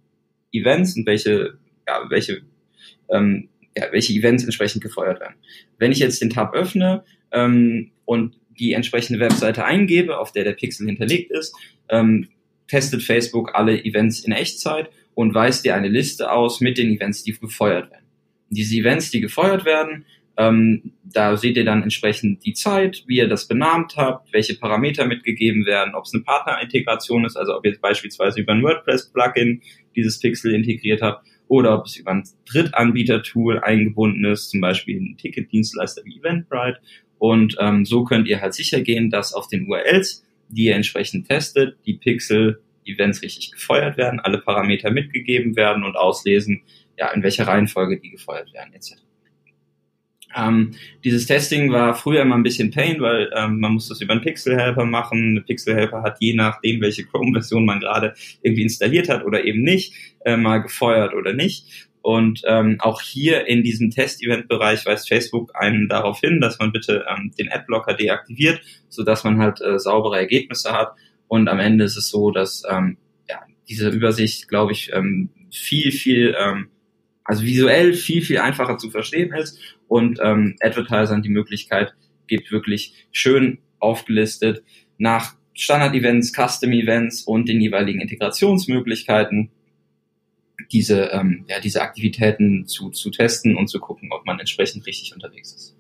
Events 0.52 0.96
und 0.98 1.06
welche, 1.06 1.58
ja, 1.88 2.10
welche, 2.10 2.42
ähm, 3.10 3.50
ja, 3.76 3.86
welche 3.92 4.14
Events 4.14 4.44
entsprechend 4.44 4.84
gefeuert 4.84 5.20
werden. 5.20 5.36
Wenn 5.78 5.92
ich 5.92 6.00
jetzt 6.00 6.22
den 6.22 6.32
Tab 6.32 6.56
öffne 6.56 7.04
ähm, 7.32 7.92
und 8.06 8.40
die 8.60 8.74
entsprechende 8.74 9.20
Webseite 9.20 9.66
eingebe, 9.66 10.18
auf 10.18 10.32
der 10.32 10.44
der 10.44 10.54
Pixel 10.54 10.88
hinterlegt 10.88 11.32
ist, 11.32 11.56
ähm, 11.90 12.30
testet 12.68 13.04
Facebook 13.04 13.56
alle 13.56 13.84
Events 13.84 14.22
in 14.22 14.32
Echtzeit 14.32 14.90
und 15.14 15.34
weist 15.34 15.66
dir 15.66 15.76
eine 15.76 15.90
Liste 15.90 16.32
aus 16.32 16.62
mit 16.62 16.78
den 16.78 16.92
Events, 16.92 17.24
die 17.24 17.34
gefeuert 17.34 17.92
werden. 17.92 18.06
Diese 18.50 18.76
Events, 18.76 19.12
die 19.12 19.22
gefeuert 19.22 19.66
werden, 19.66 20.06
ähm, 20.36 20.94
da 21.04 21.38
seht 21.38 21.58
ihr 21.58 21.66
dann 21.66 21.84
entsprechend 21.84 22.44
die 22.44 22.54
Zeit, 22.54 23.04
wie 23.06 23.18
ihr 23.18 23.28
das 23.28 23.48
benannt 23.48 23.94
habt, 23.98 24.34
welche 24.34 24.56
Parameter 24.56 25.06
mitgegeben 25.06 25.66
werden, 25.66 25.94
ob 25.94 26.06
es 26.06 26.14
eine 26.14 26.24
Partnerintegration 26.24 27.26
ist, 27.26 27.38
also 27.38 27.56
ob 27.56 27.66
ihr 27.66 27.72
jetzt 27.72 27.82
beispielsweise 27.82 28.42
über 28.42 28.54
ein 28.54 28.64
WordPress-Plugin 28.64 29.62
dieses 29.96 30.20
Pixel 30.20 30.56
integriert 30.56 31.04
habt 31.04 31.28
oder 31.48 31.78
ob 31.78 31.86
es 31.86 31.98
über 31.98 32.12
ein 32.12 32.24
Drittanbieter-Tool 32.52 33.60
eingebunden 33.60 34.26
ist, 34.26 34.50
zum 34.50 34.62
Beispiel 34.62 35.00
ein 35.00 35.18
Ticketdienstleister 35.18 36.04
wie 36.06 36.18
Eventbrite. 36.18 36.80
Und 37.20 37.56
ähm, 37.60 37.86
so 37.86 38.04
könnt 38.04 38.28
ihr 38.28 38.42
halt 38.42 38.56
sicher 38.56 38.82
gehen, 38.82 39.12
dass 39.12 39.34
auf 39.34 39.48
den 39.48 39.68
URLs, 39.68 40.26
die 40.54 40.66
ihr 40.66 40.76
entsprechend 40.76 41.28
testet, 41.28 41.78
die 41.86 41.94
Pixel-Events 41.94 43.22
richtig 43.22 43.52
gefeuert 43.52 43.98
werden, 43.98 44.20
alle 44.20 44.40
Parameter 44.40 44.92
mitgegeben 44.92 45.56
werden 45.56 45.84
und 45.84 45.96
auslesen, 45.96 46.62
ja, 46.98 47.12
in 47.12 47.24
welcher 47.24 47.48
Reihenfolge 47.48 48.00
die 48.00 48.12
gefeuert 48.12 48.54
werden, 48.54 48.74
etc. 48.74 49.04
Ähm, 50.36 50.72
dieses 51.04 51.28
Testing 51.28 51.72
war 51.72 51.94
früher 51.94 52.22
immer 52.22 52.36
ein 52.36 52.44
bisschen 52.44 52.72
Pain, 52.72 53.00
weil 53.02 53.32
ähm, 53.36 53.60
man 53.60 53.74
muss 53.74 53.90
das 53.90 54.02
über 54.02 54.14
einen 54.14 54.22
Pixel-Helper 54.22 54.86
machen. 54.86 55.38
Ein 55.38 55.46
Pixel-Helper 55.46 56.02
hat 56.02 56.18
je 56.20 56.34
nachdem, 56.34 56.82
welche 56.82 57.06
Chrome-Version 57.06 57.66
man 57.66 57.80
gerade 57.80 58.14
irgendwie 58.42 58.64
installiert 58.64 59.10
hat 59.10 59.24
oder 59.26 59.46
eben 59.46 59.62
nicht, 59.62 59.94
äh, 60.26 60.38
mal 60.38 60.60
gefeuert 60.60 61.14
oder 61.14 61.34
nicht. 61.34 61.90
Und 62.04 62.42
ähm, 62.46 62.78
auch 62.80 63.02
hier 63.02 63.48
in 63.48 63.64
diesem 63.64 63.90
Test-Event-Bereich 63.90 64.86
weist 64.86 65.08
Facebook 65.08 65.52
einen 65.56 65.88
darauf 65.88 66.20
hin, 66.20 66.42
dass 66.42 66.60
man 66.60 66.72
bitte 66.74 67.06
ähm, 67.10 67.32
den 67.40 67.50
Adblocker 67.50 67.94
deaktiviert, 67.94 68.62
so 68.90 69.04
dass 69.04 69.24
man 69.24 69.40
halt 69.40 69.62
äh, 69.62 69.80
saubere 69.80 70.18
Ergebnisse 70.18 70.74
hat. 70.74 70.92
Und 71.28 71.48
am 71.48 71.60
Ende 71.60 71.86
ist 71.86 71.98
es 71.98 72.10
so, 72.10 72.30
dass 72.30 72.64
ähm, 72.70 72.98
ja, 73.30 73.40
diese 73.70 73.90
Übersicht, 73.90 74.50
glaube 74.50 74.74
ich, 74.74 74.92
ähm, 74.94 75.30
viel, 75.50 75.92
viel 75.92 76.36
ähm, 76.38 76.68
also 77.24 77.44
visuell 77.44 77.94
viel, 77.94 78.22
viel 78.22 78.40
einfacher 78.40 78.78
zu 78.78 78.90
verstehen 78.90 79.34
ist 79.34 79.58
und 79.88 80.20
ähm, 80.22 80.56
Advertisern 80.62 81.22
die 81.22 81.30
Möglichkeit 81.30 81.94
gibt, 82.28 82.52
wirklich 82.52 83.08
schön 83.12 83.60
aufgelistet 83.80 84.64
nach 84.98 85.36
Standard-Events, 85.54 86.34
Custom-Events 86.34 87.24
und 87.24 87.48
den 87.48 87.62
jeweiligen 87.62 88.02
Integrationsmöglichkeiten 88.02 89.52
diese, 90.74 91.12
ähm, 91.12 91.46
ja, 91.48 91.60
diese 91.60 91.82
Aktivitäten 91.82 92.68
zu, 92.68 92.90
zu 92.90 93.10
testen 93.12 93.56
und 93.56 93.68
zu 93.68 93.80
gucken, 93.80 94.10
ob 94.12 94.26
man 94.26 94.40
entsprechend 94.40 94.86
richtig 94.86 95.14
unterwegs 95.14 95.54
ist. 95.54 95.76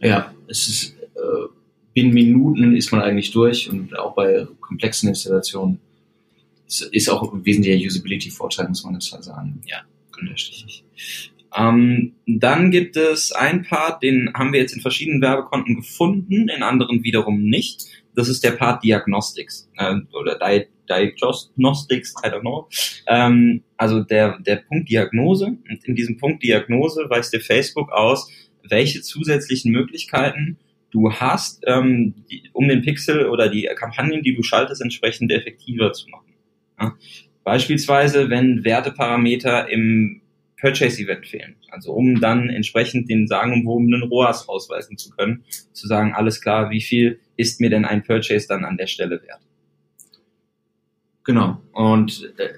Ja, 0.00 0.32
es 0.46 0.68
ist 0.68 0.96
äh, 1.16 1.48
binnen 1.92 2.14
Minuten 2.14 2.76
ist 2.76 2.92
man 2.92 3.02
eigentlich 3.02 3.32
durch 3.32 3.68
und 3.68 3.98
auch 3.98 4.14
bei 4.14 4.46
komplexen 4.60 5.08
Installationen 5.08 5.80
ist 6.92 7.08
auch 7.08 7.32
ein 7.32 7.44
wesentlicher 7.44 7.84
Usability-Vorteil, 7.84 8.68
muss 8.68 8.84
man 8.84 8.94
jetzt 8.94 9.12
halt 9.12 9.24
sagen. 9.24 9.60
Ja 9.66 9.82
unterschiedlich. 10.20 10.84
Ähm, 11.56 12.14
dann 12.26 12.70
gibt 12.70 12.96
es 12.96 13.32
ein 13.32 13.62
Part, 13.62 14.02
den 14.02 14.32
haben 14.34 14.52
wir 14.52 14.60
jetzt 14.60 14.74
in 14.74 14.82
verschiedenen 14.82 15.22
Werbekonten 15.22 15.76
gefunden, 15.76 16.48
in 16.48 16.62
anderen 16.62 17.04
wiederum 17.04 17.42
nicht. 17.42 17.86
Das 18.18 18.28
ist 18.28 18.42
der 18.42 18.50
Part 18.50 18.82
Diagnostics 18.82 19.70
äh, 19.76 19.94
oder 20.12 20.36
Di 20.36 20.66
Diagnostics, 20.90 22.14
I 22.24 22.28
don't 22.28 22.40
know. 22.40 22.68
Ähm, 23.06 23.62
also 23.76 24.02
der, 24.02 24.40
der 24.40 24.56
Punkt 24.56 24.90
Diagnose. 24.90 25.46
Und 25.46 25.84
in 25.84 25.94
diesem 25.94 26.16
Punkt 26.16 26.42
Diagnose 26.42 27.08
weist 27.08 27.32
dir 27.32 27.40
Facebook 27.40 27.92
aus, 27.92 28.28
welche 28.68 29.02
zusätzlichen 29.02 29.70
Möglichkeiten 29.70 30.58
du 30.90 31.12
hast, 31.12 31.62
ähm, 31.68 32.24
die, 32.28 32.50
um 32.54 32.66
den 32.66 32.82
Pixel 32.82 33.28
oder 33.28 33.48
die 33.48 33.70
Kampagnen, 33.76 34.24
die 34.24 34.34
du 34.34 34.42
schaltest, 34.42 34.82
entsprechend 34.82 35.30
effektiver 35.30 35.92
zu 35.92 36.08
machen. 36.08 36.34
Ja? 36.80 36.96
Beispielsweise, 37.44 38.30
wenn 38.30 38.64
Werteparameter 38.64 39.68
im 39.68 40.22
Purchase-Event 40.60 41.26
fehlen. 41.26 41.56
Also 41.70 41.92
um 41.92 42.20
dann 42.20 42.50
entsprechend 42.50 43.08
den 43.08 43.26
sagenumwobenen 43.26 44.02
ROAS 44.02 44.48
ausweisen 44.48 44.98
zu 44.98 45.10
können, 45.10 45.44
zu 45.72 45.86
sagen, 45.86 46.14
alles 46.14 46.40
klar, 46.40 46.70
wie 46.70 46.80
viel 46.80 47.20
ist 47.36 47.60
mir 47.60 47.70
denn 47.70 47.84
ein 47.84 48.02
Purchase 48.02 48.48
dann 48.48 48.64
an 48.64 48.76
der 48.76 48.86
Stelle 48.86 49.22
wert? 49.22 49.40
Genau. 51.24 51.60
Und 51.72 52.32
äh, 52.38 52.48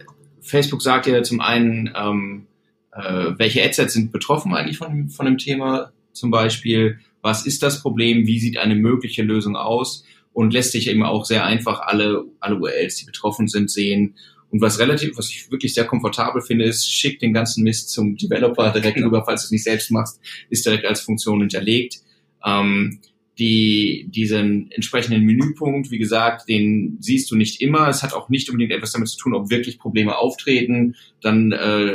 Facebook 0.41 0.83
sagt 0.83 1.07
ja 1.07 1.23
zum 1.23 1.41
einen, 1.41 1.93
ähm, 1.95 2.47
äh, 2.93 3.33
welche 3.37 3.63
Adsets 3.63 3.95
sind 3.95 4.13
betroffen 4.13 4.55
eigentlich 4.55 4.79
von, 4.79 5.11
von 5.11 5.27
dem 5.27 5.39
Thema 5.39 5.93
zum 6.13 6.31
Beispiel, 6.31 6.99
was 7.23 7.47
ist 7.47 7.63
das 7.63 7.83
Problem, 7.83 8.27
wie 8.27 8.41
sieht 8.41 8.57
eine 8.57 8.75
mögliche 8.75 9.23
Lösung 9.23 9.57
aus 9.57 10.05
und 10.33 10.53
lässt 10.53 10.73
sich 10.73 10.89
eben 10.89 11.03
auch 11.03 11.25
sehr 11.25 11.45
einfach 11.45 11.81
alle, 11.81 12.25
alle 12.41 12.57
URLs, 12.57 12.97
die 12.97 13.05
betroffen 13.05 13.49
sind, 13.49 13.71
sehen 13.71 14.15
und 14.51 14.61
was 14.61 14.79
relativ, 14.79 15.17
was 15.17 15.29
ich 15.29 15.51
wirklich 15.51 15.75
sehr 15.75 15.85
komfortabel 15.85 16.43
finde, 16.43 16.65
ist, 16.65 16.91
schick 16.91 17.21
den 17.21 17.33
ganzen 17.33 17.63
Mist 17.63 17.91
zum 17.91 18.17
Developer 18.17 18.71
direkt 18.73 18.97
genau. 18.97 19.09
rüber, 19.09 19.25
falls 19.25 19.43
du 19.43 19.47
es 19.47 19.51
nicht 19.53 19.65
selbst 19.65 19.91
machst, 19.91 20.21
ist 20.49 20.67
direkt 20.67 20.85
als 20.85 21.01
Funktion 21.01 21.41
hinterlegt. 21.41 22.01
Ähm, 22.45 23.01
die, 23.41 24.07
diesen 24.11 24.71
entsprechenden 24.71 25.25
Menüpunkt, 25.25 25.91
wie 25.91 25.99
gesagt, 25.99 26.49
den 26.49 26.99
siehst 27.01 27.31
du 27.31 27.37
nicht 27.37 27.63
immer. 27.63 27.89
Es 27.89 28.03
hat 28.03 28.13
auch 28.13 28.29
nicht 28.29 28.51
unbedingt 28.51 28.71
etwas 28.71 28.93
damit 28.93 29.09
zu 29.09 29.17
tun, 29.17 29.35
ob 29.35 29.49
wirklich 29.49 29.79
Probleme 29.79 30.19
auftreten. 30.19 30.95
Dann, 31.23 31.51
äh, 31.53 31.95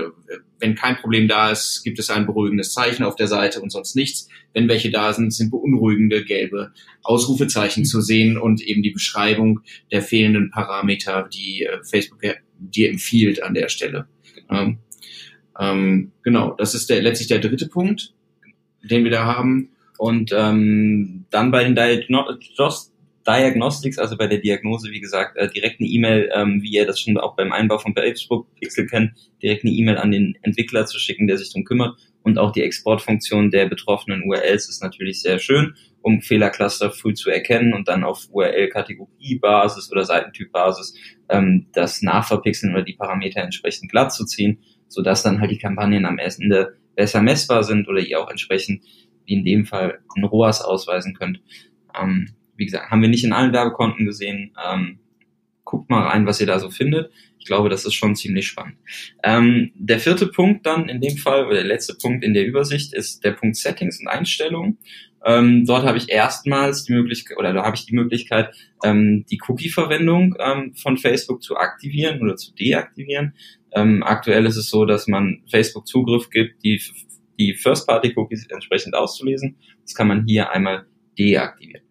wenn 0.59 0.73
kein 0.73 0.97
Problem 0.97 1.27
da 1.27 1.51
ist, 1.51 1.83
gibt 1.83 1.99
es 1.99 2.09
ein 2.09 2.25
beruhigendes 2.25 2.73
Zeichen 2.73 3.03
auf 3.03 3.15
der 3.15 3.27
Seite 3.27 3.61
und 3.61 3.71
sonst 3.71 3.95
nichts. 3.95 4.27
Wenn 4.53 4.67
welche 4.67 4.89
da 4.89 5.13
sind, 5.13 5.31
sind 5.31 5.51
beunruhigende 5.51 6.25
gelbe 6.25 6.71
Ausrufezeichen 7.03 7.81
mhm. 7.81 7.85
zu 7.85 8.01
sehen 8.01 8.37
und 8.39 8.61
eben 8.61 8.81
die 8.81 8.89
Beschreibung 8.89 9.59
der 9.91 10.01
fehlenden 10.01 10.49
Parameter, 10.49 11.29
die 11.31 11.61
äh, 11.61 11.83
Facebook 11.83 12.23
dir 12.59 12.89
empfiehlt 12.89 13.43
an 13.43 13.53
der 13.53 13.69
Stelle. 13.69 14.07
Ähm, 14.49 14.79
ähm, 15.59 16.11
genau, 16.23 16.55
das 16.57 16.75
ist 16.75 16.89
der, 16.89 17.01
letztlich 17.01 17.27
der 17.27 17.39
dritte 17.39 17.67
Punkt, 17.67 18.13
den 18.83 19.03
wir 19.03 19.11
da 19.11 19.25
haben. 19.25 19.69
Und 19.97 20.33
ähm, 20.35 21.25
dann 21.29 21.51
bei 21.51 21.63
den 21.63 21.75
Diagnostics, 21.75 22.91
Diagnostics, 23.25 23.97
also 23.97 24.17
bei 24.17 24.27
der 24.27 24.39
Diagnose, 24.39 24.91
wie 24.91 24.99
gesagt, 24.99 25.37
äh, 25.37 25.49
direkt 25.49 25.79
eine 25.79 25.89
E-Mail, 25.89 26.29
ähm, 26.33 26.61
wie 26.61 26.71
ihr 26.71 26.85
das 26.85 26.99
schon 26.99 27.17
auch 27.17 27.35
beim 27.35 27.51
Einbau 27.51 27.79
von 27.79 27.93
Facebook 27.93 28.53
Pixel 28.55 28.87
kennt, 28.87 29.13
direkt 29.41 29.63
eine 29.63 29.73
E-Mail 29.73 29.97
an 29.97 30.11
den 30.11 30.37
Entwickler 30.41 30.85
zu 30.85 30.99
schicken, 30.99 31.27
der 31.27 31.37
sich 31.37 31.49
darum 31.49 31.63
kümmert. 31.63 31.97
Und 32.25 32.39
auch 32.39 32.51
die 32.51 32.63
Exportfunktion 32.63 33.51
der 33.51 33.67
betroffenen 33.67 34.23
URLs 34.23 34.67
ist 34.67 34.81
natürlich 34.81 35.21
sehr 35.21 35.37
schön, 35.37 35.75
um 36.01 36.21
Fehlercluster 36.21 36.89
früh 36.89 37.13
zu 37.13 37.29
erkennen 37.29 37.75
und 37.75 37.87
dann 37.87 38.03
auf 38.03 38.27
URL-Kategoriebasis 38.31 39.91
oder 39.91 40.05
Seitentypbasis 40.05 40.95
ähm, 41.29 41.67
das 41.73 42.01
Nachverpixeln 42.01 42.73
oder 42.73 42.81
die 42.81 42.95
Parameter 42.95 43.41
entsprechend 43.41 43.91
glatt 43.91 44.11
zu 44.11 44.25
ziehen, 44.25 44.63
sodass 44.87 45.21
dann 45.21 45.39
halt 45.39 45.51
die 45.51 45.59
Kampagnen 45.59 46.07
am 46.07 46.17
Ende 46.17 46.79
besser 46.95 47.21
messbar 47.21 47.63
sind 47.63 47.87
oder 47.87 47.99
ihr 47.99 48.19
auch 48.19 48.31
entsprechend, 48.31 48.83
wie 49.25 49.35
in 49.35 49.45
dem 49.45 49.65
Fall, 49.67 49.99
ein 50.15 50.23
ROAS 50.23 50.63
ausweisen 50.63 51.13
könnt. 51.13 51.41
Ähm, 51.95 52.29
wie 52.57 52.65
gesagt, 52.65 52.89
haben 52.89 53.03
wir 53.03 53.09
nicht 53.09 53.23
in 53.23 53.33
allen 53.33 53.53
Werbekonten 53.53 54.03
gesehen. 54.03 54.51
Ähm, 54.67 54.97
guckt 55.65 55.89
mal 55.89 56.07
rein, 56.07 56.25
was 56.25 56.39
ihr 56.39 56.47
da 56.47 56.59
so 56.59 56.69
findet. 56.69 57.11
Ich 57.37 57.45
glaube, 57.45 57.69
das 57.69 57.85
ist 57.85 57.93
schon 57.93 58.15
ziemlich 58.15 58.47
spannend. 58.47 58.77
Ähm, 59.23 59.71
der 59.75 59.99
vierte 59.99 60.27
Punkt 60.27 60.65
dann 60.65 60.87
in 60.87 61.01
dem 61.01 61.17
Fall, 61.17 61.45
oder 61.45 61.55
der 61.55 61.65
letzte 61.65 61.95
Punkt 61.95 62.23
in 62.23 62.33
der 62.33 62.45
Übersicht, 62.45 62.93
ist 62.93 63.23
der 63.23 63.31
Punkt 63.31 63.57
Settings 63.57 63.99
und 63.99 64.07
Einstellungen. 64.07 64.77
Ähm, 65.25 65.65
dort 65.65 65.83
habe 65.83 65.97
ich 65.97 66.09
erstmals 66.09 66.83
die 66.83 66.93
Möglichkeit, 66.93 67.37
oder 67.37 67.51
da 67.51 67.63
habe 67.63 67.75
ich 67.75 67.85
die 67.85 67.95
Möglichkeit, 67.95 68.55
ähm, 68.83 69.25
die 69.29 69.39
Cookie-Verwendung 69.47 70.35
ähm, 70.39 70.75
von 70.75 70.97
Facebook 70.97 71.41
zu 71.41 71.57
aktivieren 71.57 72.21
oder 72.21 72.35
zu 72.35 72.53
deaktivieren. 72.53 73.33
Ähm, 73.73 74.03
aktuell 74.03 74.45
ist 74.45 74.55
es 74.55 74.69
so, 74.69 74.85
dass 74.85 75.07
man 75.07 75.41
Facebook 75.49 75.87
Zugriff 75.87 76.29
gibt, 76.29 76.63
die, 76.63 76.79
die 77.39 77.55
First-Party-Cookies 77.55 78.47
entsprechend 78.51 78.95
auszulesen. 78.95 79.57
Das 79.81 79.95
kann 79.95 80.07
man 80.07 80.25
hier 80.27 80.51
einmal 80.51 80.85
deaktivieren. 81.17 81.84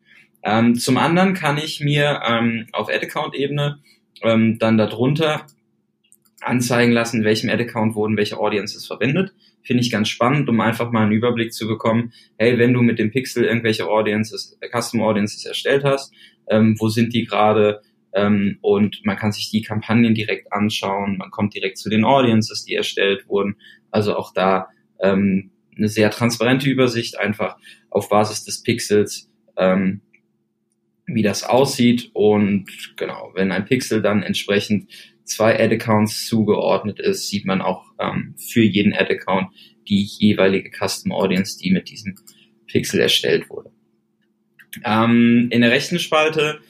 Ähm, 0.44 0.74
zum 0.74 0.98
anderen 0.98 1.34
kann 1.34 1.56
ich 1.56 1.80
mir 1.80 2.20
ähm, 2.26 2.66
auf 2.72 2.88
Ad-Account-Ebene 2.88 3.80
ähm, 4.22 4.58
dann 4.58 4.76
darunter 4.76 5.46
anzeigen 6.42 6.92
lassen, 6.92 7.24
welchem 7.24 7.48
Ad-Account 7.48 7.94
wurden 7.94 8.16
welche 8.16 8.38
Audiences 8.38 8.86
verwendet. 8.86 9.32
Finde 9.62 9.82
ich 9.82 9.90
ganz 9.90 10.08
spannend, 10.10 10.48
um 10.50 10.60
einfach 10.60 10.92
mal 10.92 11.04
einen 11.04 11.12
Überblick 11.12 11.54
zu 11.54 11.66
bekommen, 11.66 12.12
hey, 12.36 12.58
wenn 12.58 12.74
du 12.74 12.82
mit 12.82 12.98
dem 12.98 13.10
Pixel 13.10 13.44
irgendwelche 13.44 13.88
Audiences, 13.88 14.58
äh, 14.60 14.68
Custom 14.68 15.00
Audiences 15.00 15.46
erstellt 15.46 15.84
hast, 15.84 16.12
ähm, 16.48 16.76
wo 16.78 16.88
sind 16.88 17.14
die 17.14 17.24
gerade? 17.24 17.80
Ähm, 18.12 18.58
und 18.60 19.00
man 19.04 19.16
kann 19.16 19.32
sich 19.32 19.50
die 19.50 19.62
Kampagnen 19.62 20.14
direkt 20.14 20.52
anschauen, 20.52 21.16
man 21.16 21.30
kommt 21.30 21.54
direkt 21.54 21.78
zu 21.78 21.88
den 21.88 22.04
Audiences, 22.04 22.64
die 22.64 22.74
erstellt 22.74 23.28
wurden. 23.28 23.56
Also 23.90 24.14
auch 24.14 24.32
da 24.34 24.68
ähm, 25.00 25.50
eine 25.76 25.88
sehr 25.88 26.10
transparente 26.10 26.68
Übersicht, 26.68 27.18
einfach 27.18 27.56
auf 27.90 28.10
Basis 28.10 28.44
des 28.44 28.62
Pixels, 28.62 29.30
ähm, 29.56 30.00
wie 31.06 31.23
das 31.23 31.44
aussieht. 31.44 32.11
Und 32.12 32.66
genau, 32.96 33.32
wenn 33.34 33.52
ein 33.52 33.64
Pixel 33.64 34.02
dann 34.02 34.23
entsprechend 34.23 34.90
zwei 35.25 35.58
Ad-Accounts 35.58 36.26
zugeordnet 36.26 37.00
ist, 37.00 37.28
sieht 37.28 37.46
man 37.46 37.62
auch 37.62 37.84
ähm, 37.99 38.34
für 38.38 38.62
jeden 38.62 38.94
Ad-Account 38.94 39.49
die 39.88 40.02
jeweilige 40.02 40.70
Custom 40.70 41.12
Audience, 41.12 41.58
die 41.58 41.70
mit 41.70 41.90
diesem 41.90 42.16
Pixel 42.66 43.00
erstellt 43.00 43.50
wurde. 43.50 43.70
Ähm, 44.84 45.49
in 45.50 45.61
der 45.61 45.70
rechten 45.70 45.99
Spalte 45.99 46.61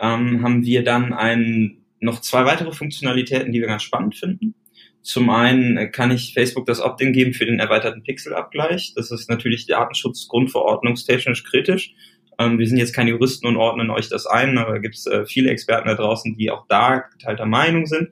ähm, 0.00 0.42
haben 0.42 0.64
wir 0.64 0.82
dann 0.82 1.12
ein, 1.12 1.78
noch 2.00 2.20
zwei 2.20 2.44
weitere 2.44 2.72
Funktionalitäten, 2.72 3.52
die 3.52 3.60
wir 3.60 3.68
ganz 3.68 3.82
spannend 3.82 4.16
finden. 4.16 4.54
Zum 5.02 5.30
einen 5.30 5.90
kann 5.90 6.12
ich 6.12 6.32
Facebook 6.32 6.66
das 6.66 6.80
Opt-in 6.80 7.12
geben 7.12 7.34
für 7.34 7.44
den 7.44 7.58
erweiterten 7.58 8.02
Pixelabgleich. 8.02 8.92
Das 8.94 9.10
ist 9.10 9.28
natürlich 9.28 9.66
datenschutzgrundverordnungstechnisch 9.66 11.44
kritisch. 11.44 11.94
Ähm, 12.42 12.58
wir 12.58 12.66
sind 12.66 12.78
jetzt 12.78 12.94
keine 12.94 13.10
Juristen 13.10 13.46
und 13.46 13.56
ordnen 13.56 13.90
euch 13.90 14.08
das 14.08 14.26
ein, 14.26 14.58
aber 14.58 14.80
gibt 14.80 14.96
es 14.96 15.06
äh, 15.06 15.24
viele 15.26 15.50
Experten 15.50 15.88
da 15.88 15.94
draußen, 15.94 16.36
die 16.36 16.50
auch 16.50 16.66
da 16.68 17.04
geteilter 17.12 17.46
Meinung 17.46 17.86
sind. 17.86 18.10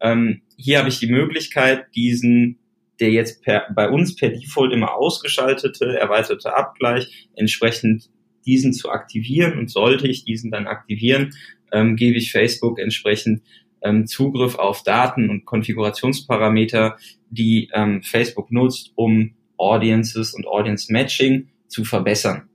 Ähm, 0.00 0.42
hier 0.56 0.78
habe 0.78 0.88
ich 0.88 0.98
die 0.98 1.10
Möglichkeit, 1.10 1.86
diesen, 1.94 2.58
der 3.00 3.10
jetzt 3.10 3.42
per, 3.42 3.66
bei 3.74 3.88
uns 3.88 4.16
per 4.16 4.30
Default 4.30 4.72
immer 4.72 4.94
ausgeschaltete, 4.94 5.98
erweiterte 5.98 6.54
Abgleich, 6.54 7.28
entsprechend 7.36 8.10
diesen 8.46 8.72
zu 8.72 8.90
aktivieren 8.90 9.58
und 9.58 9.70
sollte 9.70 10.08
ich 10.08 10.24
diesen 10.24 10.50
dann 10.50 10.66
aktivieren, 10.66 11.34
ähm, 11.72 11.96
gebe 11.96 12.16
ich 12.16 12.32
Facebook 12.32 12.78
entsprechend 12.78 13.42
ähm, 13.82 14.06
Zugriff 14.06 14.56
auf 14.56 14.82
Daten 14.82 15.30
und 15.30 15.44
Konfigurationsparameter, 15.44 16.96
die 17.30 17.70
ähm, 17.72 18.02
Facebook 18.02 18.50
nutzt, 18.50 18.92
um 18.94 19.34
Audiences 19.56 20.34
und 20.34 20.46
Audience 20.46 20.92
Matching 20.92 21.48
zu 21.68 21.84
verbessern. 21.84 22.48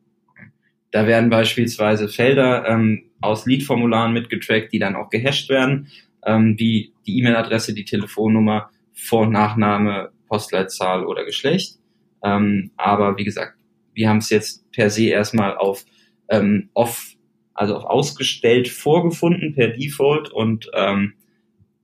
Da 0.94 1.08
werden 1.08 1.32
beispielsweise 1.32 2.08
Felder 2.08 2.68
ähm, 2.68 3.06
aus 3.20 3.48
Lead-Formularen 3.48 4.14
mitgetrackt, 4.14 4.72
die 4.72 4.78
dann 4.78 4.96
auch 4.96 5.10
gehasht 5.10 5.50
werden, 5.50 5.88
ähm, 6.24 6.54
wie 6.60 6.94
die 7.08 7.18
E-Mail-Adresse, 7.18 7.74
die 7.74 7.84
Telefonnummer, 7.84 8.70
Vor- 8.94 9.24
und 9.24 9.32
Nachname, 9.32 10.12
Postleitzahl 10.28 11.04
oder 11.04 11.26
Geschlecht. 11.26 11.80
Ähm, 12.24 12.70
aber 12.78 13.18
wie 13.18 13.24
gesagt, 13.24 13.56
wir 13.96 14.08
haben 14.08 14.20
es 14.20 14.30
jetzt 14.30 14.72
per 14.72 14.92
se 14.92 15.06
erstmal 15.06 15.58
auf 15.58 15.84
ähm, 16.30 16.70
off, 16.76 17.16
also 17.56 17.76
auf 17.76 17.86
ausgestellt 17.86 18.68
vorgefunden 18.68 19.56
per 19.56 19.70
Default 19.70 20.32
und 20.32 20.70
ähm, 20.76 21.14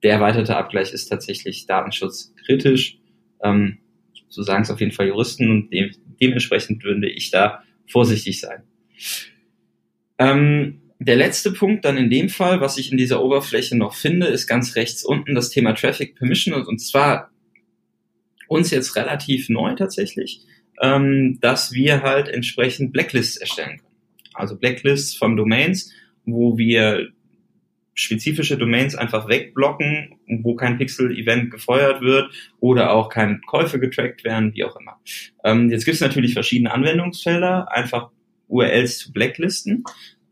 der 0.03 0.13
erweiterte 0.13 0.55
Abgleich 0.55 0.93
ist 0.93 1.07
tatsächlich 1.07 1.65
datenschutzkritisch. 1.65 2.99
Ähm, 3.43 3.79
so 4.27 4.43
sagen 4.43 4.61
es 4.61 4.69
auf 4.69 4.79
jeden 4.79 4.91
Fall 4.91 5.07
Juristen 5.07 5.49
und 5.49 5.73
dem, 5.73 5.95
dementsprechend 6.21 6.83
würde 6.83 7.09
ich 7.09 7.31
da 7.31 7.63
vorsichtig 7.87 8.39
sein. 8.39 8.65
Ähm, 10.17 10.81
der 10.99 11.15
letzte 11.15 11.51
Punkt 11.51 11.85
dann 11.85 11.97
in 11.97 12.09
dem 12.09 12.27
Fall, 12.27 12.59
was 12.59 12.77
ich 12.77 12.91
in 12.91 12.97
dieser 12.97 13.23
Oberfläche 13.23 13.77
noch 13.77 13.95
finde, 13.95 14.27
ist 14.27 14.47
ganz 14.47 14.75
rechts 14.75 15.03
unten 15.03 15.33
das 15.33 15.49
Thema 15.49 15.73
Traffic 15.73 16.15
Permission 16.15 16.53
und, 16.53 16.67
und 16.67 16.79
zwar 16.79 17.31
uns 18.49 18.71
jetzt 18.71 18.95
relativ 18.97 19.47
neu 19.47 19.75
tatsächlich, 19.75 20.41
ähm, 20.81 21.39
dass 21.39 21.71
wir 21.71 22.01
halt 22.01 22.27
entsprechend 22.27 22.91
Blacklists 22.91 23.37
erstellen 23.37 23.77
können. 23.77 23.95
Also 24.33 24.57
Blacklists 24.57 25.15
von 25.15 25.37
Domains, 25.37 25.93
wo 26.25 26.57
wir 26.57 27.09
spezifische 27.93 28.57
Domains 28.57 28.95
einfach 28.95 29.27
wegblocken, 29.27 30.15
wo 30.41 30.55
kein 30.55 30.77
Pixel-Event 30.77 31.51
gefeuert 31.51 32.01
wird 32.01 32.31
oder 32.59 32.91
auch 32.91 33.09
keine 33.09 33.39
Käufe 33.41 33.79
getrackt 33.79 34.23
werden, 34.23 34.53
wie 34.53 34.63
auch 34.63 34.75
immer. 34.79 34.99
Ähm, 35.43 35.69
jetzt 35.69 35.85
gibt 35.85 35.95
es 35.95 36.01
natürlich 36.01 36.33
verschiedene 36.33 36.71
Anwendungsfelder, 36.71 37.71
einfach 37.71 38.09
URLs 38.49 38.99
zu 38.99 39.13
blacklisten. 39.13 39.83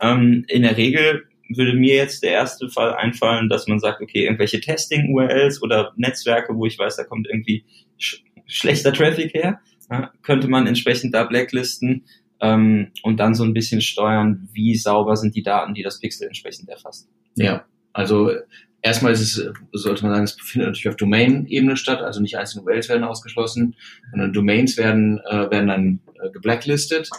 Ähm, 0.02 0.46
in 0.48 0.64
der 0.64 0.78
Regel 0.78 1.24
würde 1.50 1.74
mir 1.74 1.96
jetzt 1.96 2.24
der 2.24 2.32
erste 2.32 2.70
Fall 2.70 2.94
einfallen, 2.94 3.50
dass 3.50 3.68
man 3.68 3.80
sagt, 3.80 4.02
okay, 4.02 4.26
irgendwelche 4.26 4.60
Testing-URLs 4.60 5.62
oder 5.62 5.94
Netzwerke, 5.96 6.56
wo 6.56 6.66
ich 6.66 6.78
weiß, 6.78 6.98
da 6.98 7.04
kommt 7.04 7.28
irgendwie 7.28 7.64
sch 7.98 8.24
schlechter 8.50 8.94
Traffic 8.94 9.34
her, 9.34 9.60
ja, 9.92 10.12
könnte 10.22 10.48
man 10.48 10.68
entsprechend 10.68 11.14
da 11.14 11.26
blacklisten 11.26 12.06
ähm, 12.40 12.92
und 13.04 13.18
dann 13.20 13.36
so 13.36 13.44
ein 13.44 13.54
bisschen 13.54 13.82
steuern, 13.82 14.48
wie 14.54 14.76
sauber 14.76 15.18
sind 15.18 15.36
die 15.36 15.44
Daten, 15.44 15.74
die 15.74 15.84
das 15.84 16.00
Pixel 16.00 16.28
entsprechend 16.28 16.70
erfasst. 16.70 17.10
Ja, 17.36 17.66
also 17.92 18.32
erstmal 18.82 19.12
ist 19.12 19.22
es, 19.22 19.52
sollte 19.74 20.04
man 20.04 20.14
sagen, 20.14 20.24
es 20.24 20.38
befindet 20.38 20.70
natürlich 20.70 20.90
auf 20.90 20.96
Domain-Ebene 20.96 21.76
statt, 21.76 22.02
also 22.02 22.22
nicht 22.22 22.38
einzelne 22.38 22.64
URLs 22.64 22.90
werden 22.90 23.04
ausgeschlossen, 23.04 23.76
sondern 24.12 24.34
Domains 24.34 24.78
werden, 24.78 25.20
äh, 25.30 25.50
werden 25.52 25.68
dann 25.68 26.00
äh, 26.22 26.30
geblacklistet. 26.30 27.10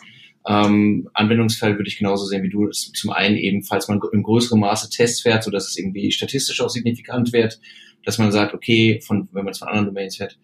Ähm, 0.49 1.11
Anwendungsfall 1.13 1.77
würde 1.77 1.89
ich 1.89 1.99
genauso 1.99 2.25
sehen 2.25 2.43
wie 2.43 2.49
du. 2.49 2.71
Zum 2.71 3.11
einen 3.11 3.37
eben, 3.37 3.63
falls 3.63 3.87
man 3.87 4.01
in 4.13 4.23
größerem 4.23 4.59
Maße 4.59 4.89
Tests 4.89 5.21
fährt, 5.21 5.45
so 5.45 5.51
dass 5.51 5.69
es 5.69 5.77
irgendwie 5.77 6.11
statistisch 6.11 6.63
auch 6.63 6.71
signifikant 6.71 7.35
wird, 7.35 7.61
dass 8.05 8.17
man 8.17 8.33
sagt, 8.33 8.55
okay, 8.55 9.01
von, 9.07 9.29
wenn 9.33 9.45
man 9.45 9.53
es 9.53 9.59
von 9.59 9.69
anderen 9.69 9.89
Domains 9.89 10.17
fährt, 10.17 10.39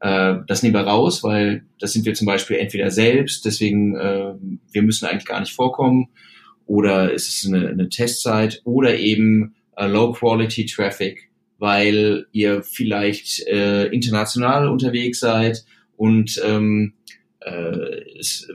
äh, 0.00 0.36
das 0.46 0.62
nehmen 0.62 0.74
wir 0.74 0.86
raus, 0.86 1.22
weil 1.22 1.64
das 1.78 1.92
sind 1.92 2.06
wir 2.06 2.14
zum 2.14 2.26
Beispiel 2.26 2.56
entweder 2.56 2.90
selbst, 2.90 3.44
deswegen 3.44 3.94
äh, 3.94 4.32
wir 4.72 4.82
müssen 4.82 5.04
eigentlich 5.04 5.26
gar 5.26 5.40
nicht 5.40 5.52
vorkommen, 5.52 6.08
oder 6.64 7.12
ist 7.12 7.28
es 7.28 7.46
eine, 7.46 7.68
eine 7.68 7.90
Testzeit, 7.90 8.62
oder 8.64 8.98
eben 8.98 9.54
äh, 9.76 9.86
Low-Quality 9.86 10.64
Traffic, 10.64 11.28
weil 11.58 12.26
ihr 12.32 12.62
vielleicht 12.62 13.46
äh, 13.46 13.88
international 13.88 14.68
unterwegs 14.68 15.20
seid 15.20 15.66
und 15.96 16.40
ähm, 16.42 16.94
äh, 17.44 18.18
es 18.18 18.48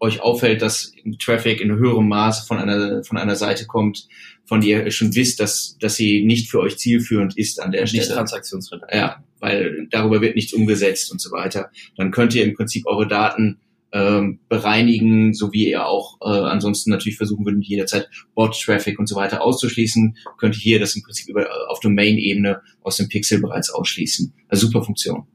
euch 0.00 0.20
auffällt, 0.20 0.62
dass 0.62 0.92
Traffic 1.18 1.60
in 1.60 1.72
höherem 1.72 2.08
Maße 2.08 2.46
von 2.46 2.58
einer, 2.58 3.02
von 3.04 3.18
einer 3.18 3.36
Seite 3.36 3.66
kommt, 3.66 4.06
von 4.44 4.60
der 4.60 4.84
ihr 4.84 4.90
schon 4.90 5.14
wisst, 5.14 5.40
dass, 5.40 5.76
dass 5.80 5.96
sie 5.96 6.24
nicht 6.24 6.50
für 6.50 6.60
euch 6.60 6.76
zielführend 6.76 7.36
ist 7.36 7.60
an 7.60 7.72
der 7.72 7.82
nicht 7.82 7.90
Stelle. 7.90 8.06
Nicht 8.06 8.14
transaktionsrelevant. 8.14 8.92
Ja, 8.92 9.24
weil 9.40 9.86
darüber 9.90 10.20
wird 10.20 10.36
nichts 10.36 10.52
umgesetzt 10.52 11.10
und 11.10 11.20
so 11.20 11.30
weiter. 11.30 11.70
Dann 11.96 12.10
könnt 12.10 12.34
ihr 12.34 12.44
im 12.44 12.54
Prinzip 12.54 12.86
eure 12.86 13.08
Daten 13.08 13.58
ähm, 13.92 14.40
bereinigen, 14.48 15.34
so 15.34 15.52
wie 15.52 15.70
ihr 15.70 15.86
auch 15.86 16.18
äh, 16.20 16.28
ansonsten 16.28 16.90
natürlich 16.90 17.16
versuchen 17.16 17.46
würdet, 17.46 17.64
jederzeit 17.64 18.08
Bot-Traffic 18.34 18.98
und 18.98 19.06
so 19.06 19.14
weiter 19.14 19.42
auszuschließen, 19.42 20.16
könnt 20.36 20.56
ihr 20.56 20.62
hier 20.62 20.80
das 20.80 20.96
im 20.96 21.02
Prinzip 21.02 21.28
über, 21.28 21.48
auf 21.68 21.78
Domain-Ebene 21.80 22.60
aus 22.82 22.96
dem 22.96 23.08
Pixel 23.08 23.40
bereits 23.40 23.70
ausschließen. 23.70 24.34
Also 24.48 24.66
super 24.66 24.82
Funktion. 24.82 25.26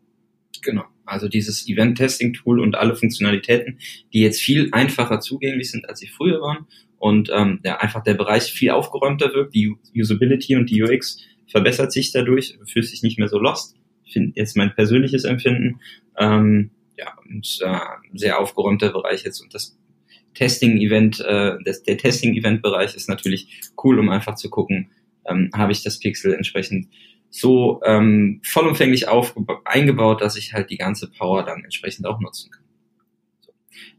Genau. 0.61 0.83
Also 1.05 1.27
dieses 1.27 1.67
Event-Testing-Tool 1.67 2.59
und 2.59 2.75
alle 2.75 2.95
Funktionalitäten, 2.95 3.79
die 4.13 4.21
jetzt 4.21 4.41
viel 4.41 4.69
einfacher 4.71 5.19
zugänglich 5.19 5.71
sind, 5.71 5.89
als 5.89 5.99
sie 5.99 6.07
früher 6.07 6.41
waren. 6.41 6.67
Und 6.97 7.29
ähm, 7.33 7.59
ja, 7.63 7.77
einfach 7.77 8.03
der 8.03 8.13
Bereich 8.13 8.43
viel 8.43 8.71
aufgeräumter 8.71 9.33
wirkt. 9.33 9.55
Die 9.55 9.75
Usability 9.95 10.55
und 10.55 10.69
die 10.69 10.83
UX 10.83 11.17
verbessert 11.47 11.91
sich 11.91 12.11
dadurch, 12.11 12.57
fühlt 12.67 12.85
sich 12.85 13.01
nicht 13.01 13.17
mehr 13.17 13.29
so 13.29 13.39
lost. 13.39 13.75
Finde 14.05 14.33
jetzt 14.35 14.57
mein 14.57 14.73
persönliches 14.75 15.23
Empfinden. 15.23 15.79
Ähm, 16.17 16.71
ja, 16.97 17.13
und 17.27 17.59
äh, 17.63 17.79
sehr 18.13 18.39
aufgeräumter 18.39 18.91
Bereich 18.91 19.23
jetzt. 19.23 19.41
Und 19.41 19.53
das 19.53 19.77
Testing-Event, 20.33 21.21
äh, 21.21 21.57
der 21.63 21.97
Testing-Event-Bereich 21.97 22.95
ist 22.95 23.09
natürlich 23.09 23.61
cool, 23.83 23.99
um 23.99 24.09
einfach 24.09 24.35
zu 24.35 24.49
gucken, 24.49 24.91
ähm, 25.25 25.49
habe 25.53 25.71
ich 25.71 25.83
das 25.83 25.99
Pixel 25.99 26.33
entsprechend 26.33 26.87
so 27.29 27.81
ähm, 27.83 28.41
vollumfänglich 28.43 29.07
eingebaut, 29.65 30.21
dass 30.21 30.35
ich 30.35 30.53
halt 30.53 30.69
die 30.69 30.77
ganze 30.77 31.09
Power 31.09 31.43
dann 31.43 31.63
entsprechend 31.63 32.05
auch 32.07 32.19
nutzen 32.19 32.51
kann. 32.51 32.63
So. 33.39 33.51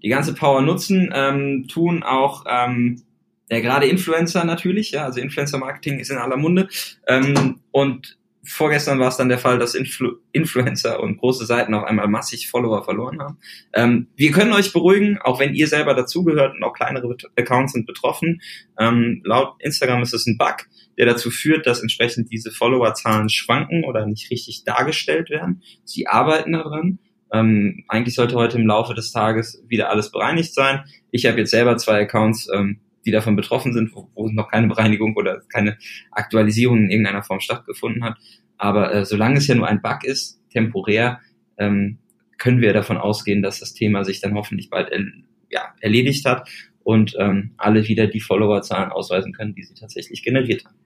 Die 0.02 0.08
ganze 0.08 0.34
Power 0.34 0.62
nutzen 0.62 1.10
ähm, 1.14 1.66
tun 1.68 2.02
auch 2.02 2.44
ähm, 2.48 3.02
ja 3.50 3.60
gerade 3.60 3.86
Influencer 3.86 4.44
natürlich, 4.44 4.92
ja, 4.92 5.04
also 5.04 5.20
Influencer-Marketing 5.20 5.98
ist 5.98 6.10
in 6.10 6.18
aller 6.18 6.36
Munde 6.36 6.68
ähm, 7.06 7.60
und 7.70 8.19
vorgestern 8.42 8.98
war 8.98 9.08
es 9.08 9.16
dann 9.16 9.28
der 9.28 9.38
Fall, 9.38 9.58
dass 9.58 9.74
Influ 9.74 10.16
Influencer 10.32 11.00
und 11.00 11.18
große 11.18 11.46
Seiten 11.46 11.74
auf 11.74 11.84
einmal 11.84 12.08
massig 12.08 12.48
Follower 12.48 12.84
verloren 12.84 13.20
haben. 13.20 13.38
Ähm, 13.72 14.08
wir 14.16 14.30
können 14.32 14.52
euch 14.52 14.72
beruhigen, 14.72 15.18
auch 15.18 15.40
wenn 15.40 15.54
ihr 15.54 15.68
selber 15.68 15.94
dazugehört 15.94 16.54
und 16.54 16.62
auch 16.62 16.72
kleinere 16.72 17.16
Accounts 17.36 17.72
sind 17.72 17.86
betroffen. 17.86 18.40
Ähm, 18.78 19.22
laut 19.24 19.54
Instagram 19.60 20.02
ist 20.02 20.14
es 20.14 20.26
ein 20.26 20.38
Bug 20.38 20.66
der 21.00 21.06
dazu 21.06 21.30
führt, 21.30 21.66
dass 21.66 21.80
entsprechend 21.80 22.30
diese 22.30 22.50
Followerzahlen 22.50 23.30
schwanken 23.30 23.84
oder 23.84 24.04
nicht 24.04 24.30
richtig 24.30 24.64
dargestellt 24.64 25.30
werden. 25.30 25.62
Sie 25.82 26.06
arbeiten 26.06 26.52
daran. 26.52 26.98
Ähm, 27.32 27.84
eigentlich 27.88 28.14
sollte 28.14 28.34
heute 28.34 28.58
im 28.58 28.66
Laufe 28.66 28.92
des 28.92 29.10
Tages 29.10 29.64
wieder 29.66 29.88
alles 29.88 30.10
bereinigt 30.10 30.52
sein. 30.52 30.84
Ich 31.10 31.24
habe 31.24 31.38
jetzt 31.38 31.52
selber 31.52 31.78
zwei 31.78 32.02
Accounts 32.02 32.48
ähm, 32.52 32.80
die 33.04 33.10
davon 33.10 33.36
betroffen 33.36 33.72
sind, 33.72 33.94
wo, 33.94 34.10
wo 34.14 34.28
noch 34.28 34.50
keine 34.50 34.68
Bereinigung 34.68 35.16
oder 35.16 35.42
keine 35.52 35.78
Aktualisierung 36.10 36.78
in 36.78 36.90
irgendeiner 36.90 37.22
Form 37.22 37.40
stattgefunden 37.40 38.04
hat. 38.04 38.18
Aber 38.56 38.92
äh, 38.94 39.04
solange 39.04 39.38
es 39.38 39.46
ja 39.46 39.54
nur 39.54 39.66
ein 39.66 39.82
Bug 39.82 40.04
ist, 40.04 40.40
temporär, 40.50 41.20
ähm, 41.58 41.98
können 42.38 42.60
wir 42.60 42.72
davon 42.72 42.96
ausgehen, 42.96 43.42
dass 43.42 43.60
das 43.60 43.74
Thema 43.74 44.04
sich 44.04 44.20
dann 44.20 44.34
hoffentlich 44.34 44.70
bald 44.70 44.90
er, 44.90 45.04
ja, 45.50 45.74
erledigt 45.80 46.24
hat 46.26 46.48
und 46.82 47.14
ähm, 47.18 47.52
alle 47.56 47.86
wieder 47.88 48.06
die 48.06 48.20
Followerzahlen 48.20 48.90
ausweisen 48.90 49.32
können, 49.32 49.54
die 49.54 49.62
sie 49.62 49.74
tatsächlich 49.74 50.22
generiert 50.22 50.64
haben. 50.64 50.76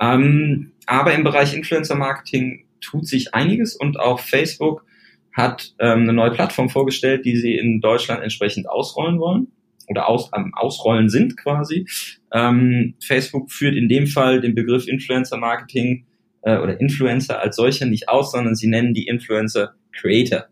Ähm, 0.00 0.72
aber 0.86 1.14
im 1.14 1.24
Bereich 1.24 1.54
Influencer 1.54 1.94
Marketing 1.94 2.66
tut 2.80 3.06
sich 3.06 3.34
einiges 3.34 3.74
und 3.76 3.98
auch 3.98 4.20
Facebook 4.20 4.84
hat 5.32 5.74
ähm, 5.78 6.02
eine 6.02 6.12
neue 6.12 6.30
Plattform 6.30 6.68
vorgestellt, 6.68 7.24
die 7.24 7.36
sie 7.36 7.56
in 7.56 7.80
Deutschland 7.80 8.22
entsprechend 8.22 8.68
ausrollen 8.68 9.18
wollen 9.18 9.48
oder 9.88 10.08
aus, 10.08 10.30
ähm, 10.36 10.52
ausrollen 10.54 11.08
sind 11.08 11.36
quasi. 11.36 11.86
Ähm, 12.32 12.94
Facebook 13.02 13.50
führt 13.50 13.76
in 13.76 13.88
dem 13.88 14.06
Fall 14.06 14.40
den 14.40 14.54
Begriff 14.54 14.86
Influencer 14.88 15.36
Marketing 15.36 16.06
äh, 16.42 16.58
oder 16.58 16.80
Influencer 16.80 17.40
als 17.40 17.56
solcher 17.56 17.86
nicht 17.86 18.08
aus, 18.08 18.32
sondern 18.32 18.54
sie 18.54 18.66
nennen 18.66 18.94
die 18.94 19.06
Influencer 19.06 19.74
Creator. 19.92 20.46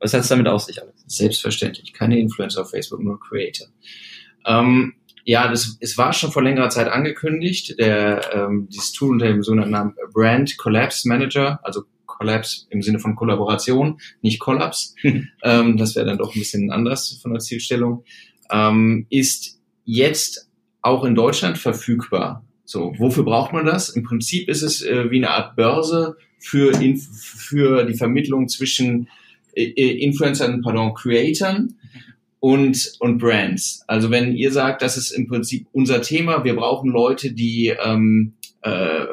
Was 0.00 0.12
hat 0.12 0.20
es 0.20 0.28
damit 0.28 0.48
aus 0.48 0.66
sich, 0.66 0.82
Alex? 0.82 1.02
Selbstverständlich. 1.06 1.92
Keine 1.92 2.18
Influencer 2.18 2.62
auf 2.62 2.70
Facebook, 2.70 3.02
nur 3.02 3.18
Creator. 3.20 3.68
Ähm, 4.46 4.94
ja, 5.24 5.48
das, 5.48 5.78
es 5.80 5.96
war 5.96 6.12
schon 6.12 6.30
vor 6.30 6.42
längerer 6.42 6.68
Zeit 6.68 6.88
angekündigt. 6.88 7.78
Der, 7.78 8.20
ähm, 8.34 8.68
dieses 8.70 8.92
Tool 8.92 9.12
unter 9.12 9.26
dem 9.26 9.42
sogenannten 9.42 9.94
Brand 10.12 10.58
Collapse 10.58 11.08
Manager, 11.08 11.58
also 11.62 11.84
Collapse 12.06 12.66
im 12.70 12.82
Sinne 12.82 12.98
von 12.98 13.16
Kollaboration, 13.16 13.98
nicht 14.20 14.38
Collapse. 14.38 14.94
ähm, 15.42 15.76
das 15.76 15.96
wäre 15.96 16.06
dann 16.06 16.18
doch 16.18 16.34
ein 16.34 16.38
bisschen 16.38 16.70
anders 16.70 17.18
von 17.22 17.32
der 17.32 17.40
Zielstellung. 17.40 18.04
Ähm, 18.50 19.06
ist 19.10 19.60
jetzt 19.84 20.48
auch 20.82 21.04
in 21.04 21.14
Deutschland 21.14 21.58
verfügbar. 21.58 22.44
So, 22.64 22.94
wofür 22.98 23.24
braucht 23.24 23.52
man 23.52 23.66
das? 23.66 23.90
Im 23.90 24.04
Prinzip 24.04 24.48
ist 24.48 24.62
es 24.62 24.82
äh, 24.82 25.10
wie 25.10 25.16
eine 25.16 25.30
Art 25.30 25.56
Börse 25.56 26.16
für, 26.38 26.72
für 27.16 27.84
die 27.84 27.94
Vermittlung 27.94 28.48
zwischen 28.48 29.08
äh, 29.54 29.64
Influencern, 29.64 30.62
pardon, 30.62 30.94
Creatern 30.94 31.74
und, 32.40 32.92
und 33.00 33.18
Brands. 33.18 33.82
Also 33.86 34.10
wenn 34.10 34.34
ihr 34.34 34.52
sagt, 34.52 34.82
das 34.82 34.96
ist 34.96 35.10
im 35.12 35.26
Prinzip 35.26 35.66
unser 35.72 36.02
Thema, 36.02 36.44
wir 36.44 36.54
brauchen 36.54 36.90
Leute, 36.90 37.32
die 37.32 37.74
ähm, 37.82 38.34
äh, 38.62 39.06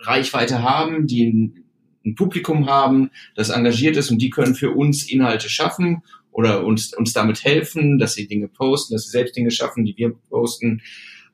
Reichweite 0.00 0.62
haben, 0.62 1.06
die 1.06 1.26
ein, 1.26 1.64
ein 2.04 2.14
Publikum 2.14 2.68
haben, 2.68 3.10
das 3.34 3.50
engagiert 3.50 3.96
ist 3.96 4.10
und 4.10 4.22
die 4.22 4.30
können 4.30 4.54
für 4.54 4.70
uns 4.70 5.08
Inhalte 5.10 5.48
schaffen 5.48 6.02
oder 6.32 6.64
uns, 6.64 6.94
uns 6.94 7.12
damit 7.12 7.44
helfen, 7.44 7.98
dass 7.98 8.14
sie 8.14 8.26
Dinge 8.26 8.48
posten, 8.48 8.94
dass 8.94 9.04
sie 9.04 9.10
selbst 9.10 9.36
Dinge 9.36 9.50
schaffen, 9.50 9.84
die 9.84 9.96
wir 9.96 10.14
posten. 10.28 10.82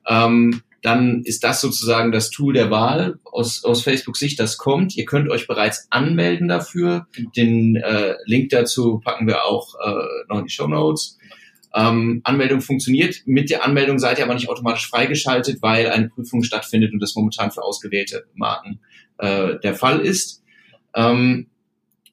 Ähm, 0.07 0.61
dann 0.81 1.23
ist 1.23 1.43
das 1.43 1.59
sozusagen 1.59 2.11
das 2.11 2.29
Tool 2.29 2.53
der 2.53 2.69
Wahl 2.71 3.19
aus, 3.25 3.63
aus 3.63 3.81
Facebook-Sicht, 3.81 4.39
das 4.39 4.57
kommt. 4.57 4.95
Ihr 4.95 5.05
könnt 5.05 5.29
euch 5.29 5.47
bereits 5.47 5.87
anmelden 5.89 6.47
dafür. 6.47 7.07
Den 7.35 7.75
äh, 7.75 8.15
Link 8.25 8.49
dazu 8.49 8.99
packen 9.03 9.27
wir 9.27 9.43
auch 9.45 9.75
äh, 9.83 10.25
noch 10.29 10.39
in 10.39 10.45
die 10.45 10.51
Show 10.53 10.67
Notes. 10.67 11.17
Ähm, 11.73 12.21
Anmeldung 12.23 12.61
funktioniert. 12.61 13.23
Mit 13.25 13.49
der 13.49 13.65
Anmeldung 13.65 13.99
seid 13.99 14.19
ihr 14.19 14.25
aber 14.25 14.33
nicht 14.33 14.49
automatisch 14.49 14.87
freigeschaltet, 14.87 15.61
weil 15.61 15.89
eine 15.89 16.09
Prüfung 16.09 16.43
stattfindet 16.43 16.93
und 16.93 17.01
das 17.01 17.15
momentan 17.15 17.51
für 17.51 17.63
ausgewählte 17.63 18.25
Marken 18.35 18.79
äh, 19.17 19.59
der 19.59 19.75
Fall 19.75 19.99
ist. 19.99 20.43
Ähm, 20.95 21.47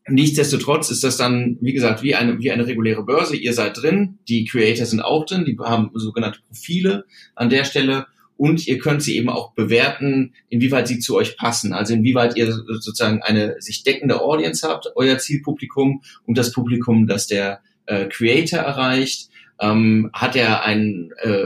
Nichtsdestotrotz 0.06 0.90
ist 0.90 1.02
das 1.02 1.16
dann, 1.16 1.56
wie 1.62 1.72
gesagt, 1.72 2.02
wie 2.02 2.14
eine, 2.14 2.38
wie 2.38 2.50
eine 2.50 2.66
reguläre 2.66 3.04
Börse. 3.04 3.36
Ihr 3.36 3.54
seid 3.54 3.80
drin, 3.80 4.18
die 4.28 4.44
Creator 4.44 4.84
sind 4.84 5.00
auch 5.00 5.24
drin, 5.24 5.46
die 5.46 5.56
haben 5.58 5.90
sogenannte 5.94 6.40
Profile 6.46 7.06
an 7.34 7.48
der 7.48 7.64
Stelle 7.64 8.06
und 8.36 8.66
ihr 8.66 8.78
könnt 8.78 9.02
sie 9.02 9.16
eben 9.16 9.30
auch 9.30 9.52
bewerten, 9.52 10.34
inwieweit 10.48 10.88
sie 10.88 10.98
zu 10.98 11.16
euch 11.16 11.36
passen. 11.36 11.72
Also 11.72 11.94
inwieweit 11.94 12.36
ihr 12.36 12.52
sozusagen 12.52 13.22
eine 13.22 13.56
sich 13.60 13.82
deckende 13.82 14.20
Audience 14.20 14.68
habt, 14.68 14.92
euer 14.96 15.18
Zielpublikum 15.18 16.02
und 16.26 16.36
das 16.36 16.52
Publikum, 16.52 17.06
das 17.06 17.26
der 17.26 17.60
äh, 17.86 18.06
Creator 18.06 18.58
erreicht. 18.58 19.30
Ähm, 19.60 20.10
hat 20.12 20.34
er 20.36 20.64
ein 20.64 21.12
äh, 21.22 21.44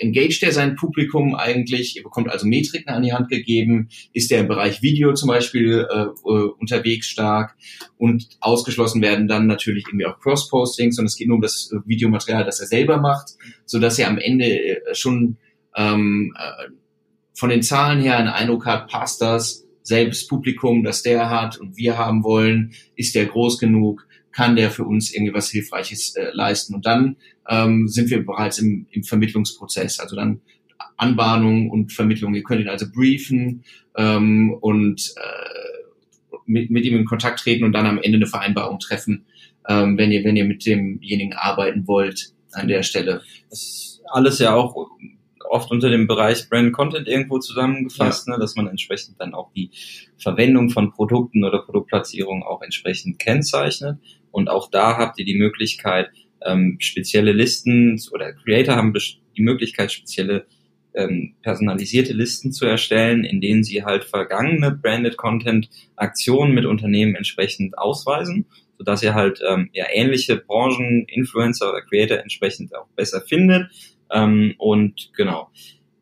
engaged 0.00 0.42
er 0.42 0.52
sein 0.52 0.76
Publikum 0.76 1.34
eigentlich? 1.34 1.96
Ihr 1.96 2.02
bekommt 2.02 2.28
also 2.30 2.46
Metriken 2.46 2.88
an 2.88 3.02
die 3.02 3.12
Hand 3.12 3.28
gegeben. 3.28 3.88
Ist 4.12 4.32
er 4.32 4.40
im 4.40 4.48
Bereich 4.48 4.82
Video 4.82 5.14
zum 5.14 5.28
Beispiel 5.28 5.86
äh, 5.90 6.02
äh 6.02 6.50
unterwegs 6.58 7.08
stark? 7.08 7.56
Und 7.96 8.28
ausgeschlossen 8.40 9.02
werden 9.02 9.28
dann 9.28 9.46
natürlich 9.46 9.84
irgendwie 9.86 10.06
auch 10.06 10.18
Cross-Postings 10.20 10.98
und 10.98 11.06
es 11.06 11.16
geht 11.16 11.28
nur 11.28 11.36
um 11.36 11.42
das 11.42 11.70
Videomaterial, 11.84 12.44
das 12.44 12.60
er 12.60 12.66
selber 12.66 12.98
macht, 12.98 13.34
so 13.66 13.78
dass 13.78 13.98
er 13.98 14.08
am 14.08 14.18
Ende 14.18 14.46
äh, 14.46 14.94
schon 14.94 15.36
ähm, 15.76 16.34
äh, 16.38 16.70
von 17.34 17.50
den 17.50 17.62
Zahlen 17.62 18.00
her 18.00 18.18
einen 18.18 18.28
Eindruck 18.28 18.66
hat, 18.66 18.88
passt 18.88 19.22
das, 19.22 19.66
selbst 19.82 20.28
Publikum, 20.28 20.84
das 20.84 21.02
der 21.02 21.30
hat 21.30 21.58
und 21.58 21.76
wir 21.76 21.96
haben 21.96 22.22
wollen, 22.22 22.72
ist 22.96 23.14
der 23.14 23.26
groß 23.26 23.58
genug, 23.58 24.06
kann 24.32 24.56
der 24.56 24.70
für 24.70 24.84
uns 24.84 25.12
irgendwie 25.12 25.34
was 25.34 25.50
Hilfreiches 25.50 26.14
äh, 26.16 26.30
leisten. 26.32 26.74
Und 26.74 26.86
dann 26.86 27.16
ähm, 27.48 27.88
sind 27.88 28.10
wir 28.10 28.24
bereits 28.24 28.58
im, 28.58 28.86
im 28.90 29.02
Vermittlungsprozess, 29.02 29.98
also 29.98 30.16
dann 30.16 30.40
Anbahnung 30.96 31.70
und 31.70 31.92
Vermittlung. 31.92 32.34
Ihr 32.34 32.42
könnt 32.42 32.60
ihn 32.60 32.68
also 32.68 32.86
briefen 32.90 33.64
ähm, 33.96 34.54
und 34.60 35.14
äh, 35.16 36.40
mit, 36.46 36.70
mit 36.70 36.84
ihm 36.84 36.96
in 36.96 37.04
Kontakt 37.04 37.40
treten 37.40 37.64
und 37.64 37.72
dann 37.72 37.86
am 37.86 37.98
Ende 37.98 38.16
eine 38.16 38.26
Vereinbarung 38.26 38.78
treffen, 38.78 39.24
ähm, 39.68 39.96
wenn 39.96 40.12
ihr 40.12 40.24
wenn 40.24 40.36
ihr 40.36 40.44
mit 40.44 40.66
demjenigen 40.66 41.32
arbeiten 41.32 41.86
wollt 41.86 42.32
an 42.52 42.68
der 42.68 42.82
Stelle. 42.82 43.22
Das 43.48 43.60
ist 43.60 44.02
alles 44.10 44.38
ja 44.38 44.54
auch 44.54 44.74
oft 45.48 45.70
unter 45.70 45.90
dem 45.90 46.06
Bereich 46.06 46.48
Brand 46.48 46.72
Content 46.72 47.08
irgendwo 47.08 47.38
zusammengefasst, 47.38 48.28
ja. 48.28 48.34
ne, 48.34 48.40
dass 48.40 48.56
man 48.56 48.68
entsprechend 48.68 49.20
dann 49.20 49.34
auch 49.34 49.52
die 49.52 49.70
Verwendung 50.16 50.70
von 50.70 50.92
Produkten 50.92 51.44
oder 51.44 51.62
Produktplatzierung 51.62 52.42
auch 52.42 52.62
entsprechend 52.62 53.18
kennzeichnet. 53.18 53.98
Und 54.30 54.48
auch 54.48 54.70
da 54.70 54.96
habt 54.96 55.18
ihr 55.18 55.24
die 55.24 55.38
Möglichkeit, 55.38 56.10
ähm, 56.44 56.76
spezielle 56.80 57.32
Listen 57.32 58.00
oder 58.12 58.32
Creator 58.32 58.76
haben 58.76 58.94
die 59.36 59.42
Möglichkeit, 59.42 59.92
spezielle 59.92 60.46
ähm, 60.94 61.34
personalisierte 61.42 62.12
Listen 62.12 62.52
zu 62.52 62.66
erstellen, 62.66 63.24
in 63.24 63.40
denen 63.40 63.62
sie 63.62 63.84
halt 63.84 64.04
vergangene 64.04 64.72
Branded 64.72 65.16
Content 65.16 65.68
Aktionen 65.96 66.54
mit 66.54 66.66
Unternehmen 66.66 67.14
entsprechend 67.14 67.78
ausweisen, 67.78 68.46
sodass 68.78 69.02
ihr 69.02 69.14
halt 69.14 69.40
ähm, 69.48 69.70
ja 69.72 69.86
ähnliche 69.92 70.36
Branchen, 70.36 71.04
Influencer 71.08 71.70
oder 71.70 71.82
Creator 71.82 72.18
entsprechend 72.18 72.74
auch 72.74 72.88
besser 72.96 73.20
findet. 73.20 73.70
Ähm, 74.12 74.54
und 74.58 75.10
genau, 75.16 75.50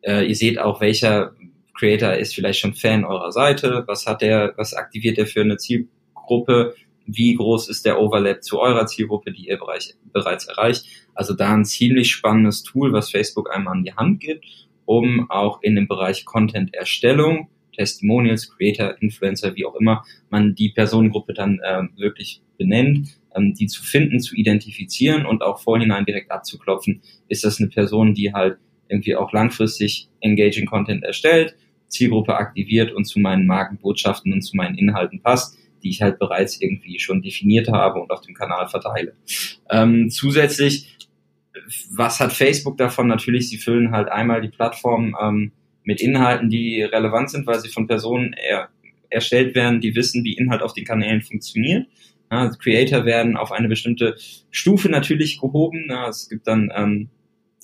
äh, 0.01 0.25
ihr 0.25 0.35
seht 0.35 0.57
auch, 0.59 0.81
welcher 0.81 1.33
Creator 1.77 2.13
ist 2.13 2.35
vielleicht 2.35 2.59
schon 2.59 2.73
Fan 2.73 3.05
eurer 3.05 3.31
Seite, 3.31 3.83
was 3.87 4.05
hat 4.05 4.21
der, 4.21 4.53
was 4.57 4.73
aktiviert 4.73 5.17
er 5.17 5.27
für 5.27 5.41
eine 5.41 5.57
Zielgruppe, 5.57 6.75
wie 7.15 7.35
groß 7.35 7.69
ist 7.69 7.85
der 7.85 7.99
Overlap 7.99 8.43
zu 8.43 8.59
eurer 8.59 8.85
Zielgruppe, 8.85 9.31
die 9.31 9.47
ihr 9.47 9.57
bereich, 9.57 9.95
bereits 10.11 10.45
erreicht. 10.45 10.85
Also 11.13 11.33
da 11.33 11.53
ein 11.53 11.65
ziemlich 11.65 12.11
spannendes 12.11 12.63
Tool, 12.63 12.93
was 12.93 13.11
Facebook 13.11 13.53
einmal 13.53 13.77
an 13.77 13.83
die 13.83 13.93
Hand 13.93 14.19
gibt, 14.19 14.45
um 14.85 15.29
auch 15.29 15.61
in 15.61 15.75
dem 15.75 15.87
Bereich 15.87 16.25
Content-Erstellung, 16.25 17.49
Testimonials, 17.75 18.49
Creator, 18.49 18.95
Influencer, 19.01 19.55
wie 19.55 19.65
auch 19.65 19.75
immer 19.75 20.03
man 20.29 20.55
die 20.55 20.69
Personengruppe 20.69 21.33
dann 21.33 21.59
äh, 21.63 21.83
wirklich 21.97 22.41
benennt, 22.57 23.19
ähm, 23.35 23.53
die 23.53 23.67
zu 23.67 23.83
finden, 23.83 24.19
zu 24.19 24.35
identifizieren 24.35 25.25
und 25.25 25.41
auch 25.41 25.59
vorhinein 25.59 26.05
direkt 26.05 26.31
abzuklopfen, 26.31 27.01
ist 27.27 27.43
das 27.43 27.59
eine 27.59 27.69
Person, 27.69 28.13
die 28.13 28.33
halt 28.33 28.57
irgendwie 28.87 29.15
auch 29.15 29.31
langfristig 29.31 30.09
engaging 30.19 30.65
Content 30.65 31.03
erstellt, 31.03 31.55
Zielgruppe 31.87 32.35
aktiviert 32.35 32.91
und 32.91 33.05
zu 33.05 33.19
meinen 33.19 33.47
Markenbotschaften 33.47 34.33
und 34.33 34.41
zu 34.41 34.55
meinen 34.57 34.75
Inhalten 34.75 35.21
passt, 35.21 35.58
die 35.83 35.89
ich 35.89 36.01
halt 36.01 36.19
bereits 36.19 36.61
irgendwie 36.61 36.99
schon 36.99 37.21
definiert 37.21 37.69
habe 37.69 37.99
und 37.99 38.11
auf 38.11 38.21
dem 38.21 38.35
Kanal 38.35 38.67
verteile. 38.67 39.13
Ähm, 39.69 40.09
zusätzlich, 40.09 40.97
was 41.91 42.19
hat 42.19 42.33
Facebook 42.33 42.77
davon? 42.77 43.07
Natürlich, 43.07 43.49
sie 43.49 43.57
füllen 43.57 43.91
halt 43.91 44.09
einmal 44.09 44.41
die 44.41 44.49
Plattform 44.49 45.15
ähm, 45.21 45.51
mit 45.83 46.01
Inhalten, 46.01 46.49
die 46.49 46.83
relevant 46.83 47.31
sind, 47.31 47.47
weil 47.47 47.59
sie 47.59 47.69
von 47.69 47.87
Personen 47.87 48.33
er, 48.33 48.69
erstellt 49.09 49.55
werden, 49.55 49.81
die 49.81 49.95
wissen, 49.95 50.23
wie 50.23 50.33
Inhalt 50.33 50.61
auf 50.61 50.73
den 50.73 50.85
Kanälen 50.85 51.21
funktioniert. 51.21 51.87
Ja, 52.31 52.49
Creator 52.49 53.05
werden 53.05 53.37
auf 53.37 53.51
eine 53.51 53.67
bestimmte 53.67 54.15
Stufe 54.51 54.89
natürlich 54.89 55.39
gehoben. 55.39 55.87
Ja, 55.89 56.07
es 56.09 56.29
gibt 56.29 56.47
dann 56.47 56.71
ähm, 56.75 57.09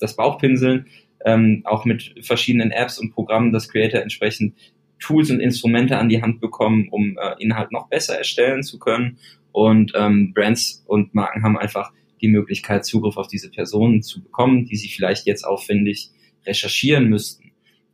das 0.00 0.16
Bauchpinseln, 0.16 0.86
ähm, 1.24 1.62
auch 1.64 1.84
mit 1.84 2.14
verschiedenen 2.22 2.72
Apps 2.72 2.98
und 2.98 3.12
Programmen, 3.12 3.52
dass 3.52 3.68
Creator 3.68 4.00
entsprechend 4.00 4.54
Tools 4.98 5.30
und 5.30 5.40
Instrumente 5.40 5.98
an 5.98 6.08
die 6.08 6.22
Hand 6.22 6.40
bekommen, 6.40 6.88
um 6.90 7.16
äh, 7.18 7.34
Inhalt 7.38 7.72
noch 7.72 7.88
besser 7.88 8.16
erstellen 8.16 8.62
zu 8.62 8.78
können. 8.78 9.18
Und 9.52 9.92
ähm, 9.94 10.32
Brands 10.34 10.84
und 10.86 11.14
Marken 11.14 11.42
haben 11.42 11.58
einfach 11.58 11.92
die 12.20 12.28
Möglichkeit, 12.28 12.84
Zugriff 12.84 13.16
auf 13.16 13.28
diese 13.28 13.50
Personen 13.50 14.02
zu 14.02 14.22
bekommen, 14.22 14.64
die 14.64 14.76
sie 14.76 14.88
vielleicht 14.88 15.26
jetzt 15.26 15.44
aufwendig 15.44 16.10
recherchieren 16.46 17.08
müssten. 17.08 17.52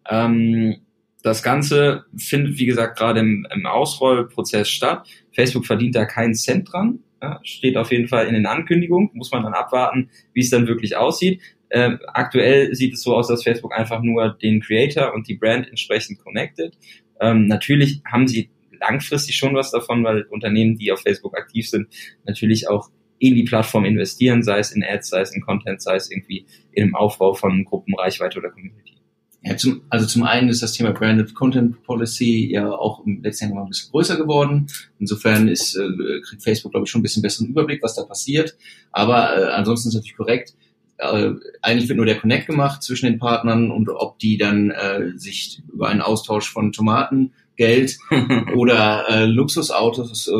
Ähm, 0.08 0.76
das 1.22 1.42
Ganze 1.42 2.04
findet, 2.16 2.58
wie 2.58 2.66
gesagt, 2.66 2.98
gerade 2.98 3.20
im, 3.20 3.46
im 3.54 3.66
Ausrollprozess 3.66 4.68
statt. 4.68 5.06
Facebook 5.32 5.66
verdient 5.66 5.94
da 5.94 6.04
keinen 6.04 6.34
Cent 6.34 6.72
dran. 6.72 7.00
Ja, 7.22 7.38
steht 7.44 7.76
auf 7.76 7.92
jeden 7.92 8.08
Fall 8.08 8.26
in 8.26 8.34
den 8.34 8.46
Ankündigungen. 8.46 9.10
Muss 9.12 9.30
man 9.30 9.44
dann 9.44 9.54
abwarten, 9.54 10.10
wie 10.32 10.40
es 10.40 10.50
dann 10.50 10.66
wirklich 10.66 10.96
aussieht. 10.96 11.40
Äh, 11.72 11.96
aktuell 12.08 12.74
sieht 12.74 12.92
es 12.92 13.02
so 13.02 13.16
aus, 13.16 13.28
dass 13.28 13.44
Facebook 13.44 13.72
einfach 13.72 14.02
nur 14.02 14.36
den 14.42 14.60
Creator 14.60 15.14
und 15.14 15.26
die 15.26 15.36
Brand 15.36 15.68
entsprechend 15.68 16.18
connected. 16.18 16.76
Ähm, 17.18 17.46
natürlich 17.46 18.02
haben 18.04 18.28
sie 18.28 18.50
langfristig 18.78 19.36
schon 19.36 19.54
was 19.54 19.70
davon, 19.70 20.04
weil 20.04 20.24
Unternehmen, 20.24 20.76
die 20.76 20.92
auf 20.92 21.00
Facebook 21.00 21.34
aktiv 21.34 21.66
sind, 21.70 21.88
natürlich 22.26 22.68
auch 22.68 22.90
in 23.18 23.36
die 23.36 23.44
Plattform 23.44 23.86
investieren, 23.86 24.42
sei 24.42 24.58
es 24.58 24.72
in 24.72 24.84
Ads, 24.84 25.08
sei 25.08 25.22
es 25.22 25.34
in 25.34 25.40
Content, 25.40 25.80
sei 25.80 25.96
es 25.96 26.10
irgendwie 26.10 26.44
in 26.72 26.88
dem 26.88 26.94
Aufbau 26.94 27.32
von 27.32 27.64
Gruppen, 27.64 27.94
Reichweite 27.94 28.38
oder 28.38 28.50
Community. 28.50 28.98
Ja, 29.42 29.56
zum, 29.56 29.80
also 29.88 30.06
zum 30.06 30.24
einen 30.24 30.50
ist 30.50 30.62
das 30.62 30.74
Thema 30.74 30.92
Branded 30.92 31.34
Content 31.34 31.82
Policy 31.84 32.50
ja 32.52 32.70
auch 32.70 33.06
im 33.06 33.22
letzten 33.22 33.46
Jahr 33.46 33.54
mal 33.54 33.62
ein 33.62 33.68
bisschen 33.68 33.90
größer 33.92 34.16
geworden. 34.18 34.66
Insofern 34.98 35.48
ist, 35.48 35.74
äh, 35.74 36.20
kriegt 36.20 36.42
Facebook, 36.42 36.72
glaube 36.72 36.84
ich, 36.84 36.90
schon 36.90 37.00
ein 37.00 37.02
bisschen 37.02 37.22
besseren 37.22 37.48
Überblick, 37.48 37.82
was 37.82 37.94
da 37.94 38.02
passiert. 38.02 38.58
Aber 38.90 39.36
äh, 39.36 39.52
ansonsten 39.52 39.88
ist 39.88 39.94
natürlich 39.94 40.16
korrekt. 40.16 40.54
Äh, 41.02 41.34
eigentlich 41.62 41.88
wird 41.88 41.96
nur 41.96 42.06
der 42.06 42.18
Connect 42.18 42.46
gemacht 42.46 42.82
zwischen 42.82 43.06
den 43.06 43.18
Partnern 43.18 43.70
und 43.70 43.88
ob 43.88 44.18
die 44.18 44.38
dann 44.38 44.70
äh, 44.70 45.10
sich 45.16 45.62
über 45.72 45.88
einen 45.88 46.00
Austausch 46.00 46.50
von 46.50 46.72
Tomaten 46.72 47.32
Geld 47.56 47.98
oder 48.56 49.04
äh, 49.08 49.26
Luxusautos 49.26 50.28
äh, 50.28 50.32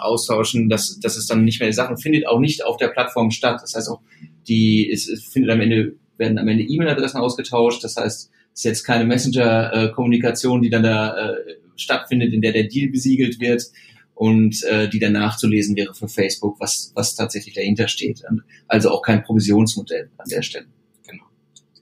austauschen, 0.00 0.68
das, 0.68 1.00
das 1.00 1.16
ist 1.16 1.28
dann 1.28 1.44
nicht 1.44 1.60
mehr 1.60 1.68
die 1.68 1.74
Sache, 1.74 1.96
findet 1.96 2.26
auch 2.28 2.38
nicht 2.38 2.64
auf 2.64 2.76
der 2.76 2.88
Plattform 2.88 3.30
statt. 3.30 3.60
Das 3.62 3.74
heißt 3.74 3.88
auch, 3.88 4.00
die 4.46 4.90
es, 4.90 5.08
es 5.08 5.24
findet 5.24 5.50
am 5.50 5.60
Ende 5.60 5.94
werden 6.18 6.38
am 6.38 6.48
Ende 6.48 6.64
E-Mail-Adressen 6.64 7.20
ausgetauscht. 7.20 7.84
Das 7.84 7.96
heißt, 7.96 8.30
es 8.30 8.60
ist 8.60 8.64
jetzt 8.64 8.84
keine 8.84 9.04
Messenger-Kommunikation, 9.04 10.62
die 10.62 10.70
dann 10.70 10.82
da 10.82 11.32
äh, 11.32 11.34
stattfindet, 11.76 12.32
in 12.32 12.40
der 12.40 12.52
der 12.52 12.64
Deal 12.64 12.90
besiegelt 12.90 13.38
wird 13.40 13.64
und 14.16 14.64
äh, 14.64 14.88
die 14.88 14.98
dann 14.98 15.12
nachzulesen 15.12 15.76
wäre 15.76 15.94
für 15.94 16.08
Facebook, 16.08 16.58
was, 16.58 16.90
was 16.94 17.14
tatsächlich 17.14 17.54
dahinter 17.54 17.86
steht. 17.86 18.22
Also 18.66 18.90
auch 18.90 19.02
kein 19.02 19.22
Provisionsmodell 19.22 20.10
an 20.16 20.28
der 20.30 20.40
Stelle. 20.40 20.66
Genau. 21.06 21.24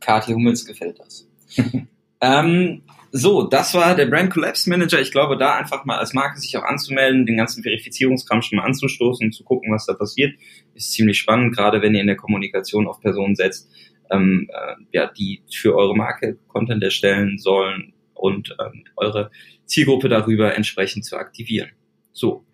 Kathi 0.00 0.32
Hummels 0.32 0.66
gefällt 0.66 0.98
das. 0.98 1.28
ähm, 2.20 2.82
so, 3.12 3.44
das 3.44 3.72
war 3.74 3.94
der 3.94 4.06
Brand 4.06 4.32
Collapse 4.32 4.68
Manager. 4.68 5.00
Ich 5.00 5.12
glaube, 5.12 5.38
da 5.38 5.54
einfach 5.54 5.84
mal 5.84 5.98
als 5.98 6.12
Marke 6.12 6.40
sich 6.40 6.56
auch 6.56 6.64
anzumelden, 6.64 7.24
den 7.24 7.36
ganzen 7.36 7.62
Verifizierungskram 7.62 8.42
schon 8.42 8.56
mal 8.56 8.64
anzustoßen 8.64 9.26
und 9.26 9.32
zu 9.32 9.44
gucken, 9.44 9.72
was 9.72 9.86
da 9.86 9.94
passiert, 9.94 10.34
ist 10.74 10.90
ziemlich 10.90 11.18
spannend, 11.18 11.54
gerade 11.54 11.82
wenn 11.82 11.94
ihr 11.94 12.00
in 12.00 12.08
der 12.08 12.16
Kommunikation 12.16 12.88
auf 12.88 13.00
Personen 13.00 13.36
setzt, 13.36 13.70
ähm, 14.10 14.50
äh, 14.52 14.74
ja, 14.90 15.06
die 15.06 15.42
für 15.48 15.76
eure 15.76 15.94
Marke 15.94 16.36
Content 16.48 16.82
erstellen 16.82 17.38
sollen 17.38 17.92
und 18.12 18.56
ähm, 18.60 18.82
eure 18.96 19.30
Zielgruppe 19.66 20.08
darüber 20.08 20.56
entsprechend 20.56 21.04
zu 21.04 21.16
aktivieren. 21.16 21.70
So, 22.14 22.44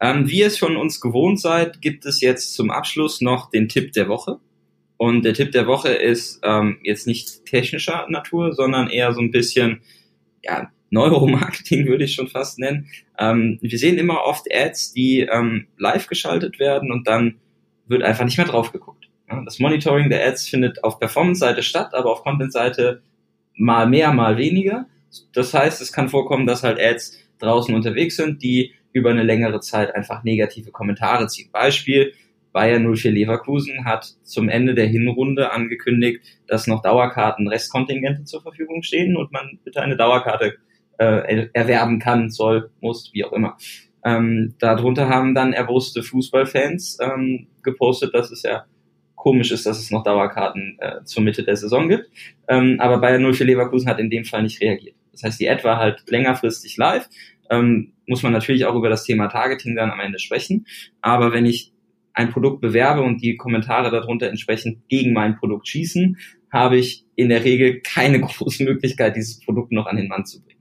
ähm, 0.00 0.28
wie 0.28 0.40
ihr 0.40 0.46
es 0.46 0.58
von 0.58 0.76
uns 0.76 1.00
gewohnt 1.00 1.40
seid, 1.40 1.82
gibt 1.82 2.06
es 2.06 2.20
jetzt 2.20 2.54
zum 2.54 2.70
Abschluss 2.70 3.20
noch 3.20 3.50
den 3.50 3.68
Tipp 3.68 3.92
der 3.92 4.08
Woche. 4.08 4.38
Und 4.98 5.24
der 5.24 5.34
Tipp 5.34 5.52
der 5.52 5.66
Woche 5.66 5.88
ist 5.88 6.40
ähm, 6.42 6.78
jetzt 6.82 7.06
nicht 7.06 7.44
technischer 7.44 8.06
Natur, 8.08 8.54
sondern 8.54 8.88
eher 8.88 9.12
so 9.12 9.20
ein 9.20 9.30
bisschen 9.30 9.82
ja, 10.42 10.70
Neuromarketing 10.90 11.86
würde 11.86 12.04
ich 12.04 12.14
schon 12.14 12.28
fast 12.28 12.58
nennen. 12.58 12.88
Ähm, 13.18 13.58
wir 13.60 13.78
sehen 13.78 13.98
immer 13.98 14.22
oft 14.24 14.46
Ads, 14.52 14.92
die 14.92 15.20
ähm, 15.20 15.66
live 15.78 16.06
geschaltet 16.06 16.58
werden 16.58 16.92
und 16.92 17.08
dann 17.08 17.36
wird 17.86 18.02
einfach 18.02 18.24
nicht 18.24 18.38
mehr 18.38 18.46
drauf 18.46 18.72
geguckt. 18.72 19.08
Das 19.44 19.58
Monitoring 19.58 20.08
der 20.08 20.24
Ads 20.24 20.48
findet 20.48 20.84
auf 20.84 21.00
Performance-Seite 21.00 21.62
statt, 21.62 21.94
aber 21.94 22.12
auf 22.12 22.22
Content-Seite 22.22 23.02
mal 23.54 23.88
mehr, 23.88 24.12
mal 24.12 24.36
weniger. 24.36 24.86
Das 25.32 25.52
heißt, 25.52 25.80
es 25.80 25.92
kann 25.92 26.08
vorkommen, 26.08 26.46
dass 26.46 26.62
halt 26.62 26.78
Ads 26.78 27.18
draußen 27.38 27.74
unterwegs 27.74 28.16
sind, 28.16 28.42
die 28.42 28.72
über 28.96 29.10
eine 29.10 29.24
längere 29.24 29.60
Zeit 29.60 29.94
einfach 29.94 30.24
negative 30.24 30.70
Kommentare 30.70 31.26
ziehen. 31.26 31.50
Beispiel, 31.52 32.14
Bayern 32.52 32.90
04 32.90 33.10
Leverkusen 33.10 33.84
hat 33.84 34.14
zum 34.22 34.48
Ende 34.48 34.74
der 34.74 34.86
Hinrunde 34.86 35.52
angekündigt, 35.52 36.22
dass 36.46 36.66
noch 36.66 36.80
Dauerkarten 36.80 37.46
Restkontingente 37.46 38.24
zur 38.24 38.40
Verfügung 38.40 38.82
stehen 38.82 39.14
und 39.14 39.32
man 39.32 39.58
bitte 39.62 39.82
eine 39.82 39.98
Dauerkarte 39.98 40.56
äh, 40.96 41.48
erwerben 41.52 41.98
kann, 41.98 42.30
soll, 42.30 42.70
muss, 42.80 43.10
wie 43.12 43.26
auch 43.26 43.32
immer. 43.32 43.58
Ähm, 44.02 44.54
darunter 44.58 45.10
haben 45.10 45.34
dann 45.34 45.52
erwusste 45.52 46.02
Fußballfans 46.02 46.96
ähm, 47.02 47.48
gepostet, 47.62 48.14
dass 48.14 48.30
es 48.30 48.42
ja 48.44 48.64
komisch 49.14 49.50
ist, 49.50 49.66
dass 49.66 49.78
es 49.78 49.90
noch 49.90 50.04
Dauerkarten 50.04 50.78
äh, 50.80 51.04
zur 51.04 51.22
Mitte 51.22 51.44
der 51.44 51.56
Saison 51.56 51.90
gibt. 51.90 52.08
Ähm, 52.48 52.80
aber 52.80 52.98
Bayern 52.98 53.30
04 53.30 53.44
Leverkusen 53.44 53.90
hat 53.90 53.98
in 53.98 54.08
dem 54.08 54.24
Fall 54.24 54.42
nicht 54.42 54.62
reagiert. 54.62 54.96
Das 55.12 55.22
heißt, 55.22 55.40
die 55.40 55.48
Ad 55.50 55.64
war 55.64 55.78
halt 55.78 56.04
längerfristig 56.08 56.76
live. 56.76 57.08
Ähm, 57.50 57.92
muss 58.06 58.22
man 58.22 58.32
natürlich 58.32 58.64
auch 58.64 58.74
über 58.74 58.88
das 58.88 59.04
Thema 59.04 59.28
Targeting 59.28 59.76
dann 59.76 59.90
am 59.90 60.00
Ende 60.00 60.18
sprechen. 60.18 60.66
Aber 61.00 61.32
wenn 61.32 61.46
ich 61.46 61.72
ein 62.12 62.30
Produkt 62.30 62.60
bewerbe 62.60 63.02
und 63.02 63.22
die 63.22 63.36
Kommentare 63.36 63.90
darunter 63.90 64.28
entsprechend 64.28 64.88
gegen 64.88 65.12
mein 65.12 65.36
Produkt 65.36 65.68
schießen, 65.68 66.16
habe 66.50 66.78
ich 66.78 67.04
in 67.14 67.28
der 67.28 67.44
Regel 67.44 67.80
keine 67.80 68.20
große 68.22 68.64
Möglichkeit, 68.64 69.16
dieses 69.16 69.40
Produkt 69.40 69.72
noch 69.72 69.86
an 69.86 69.96
den 69.96 70.08
Mann 70.08 70.24
zu 70.24 70.42
bringen. 70.42 70.60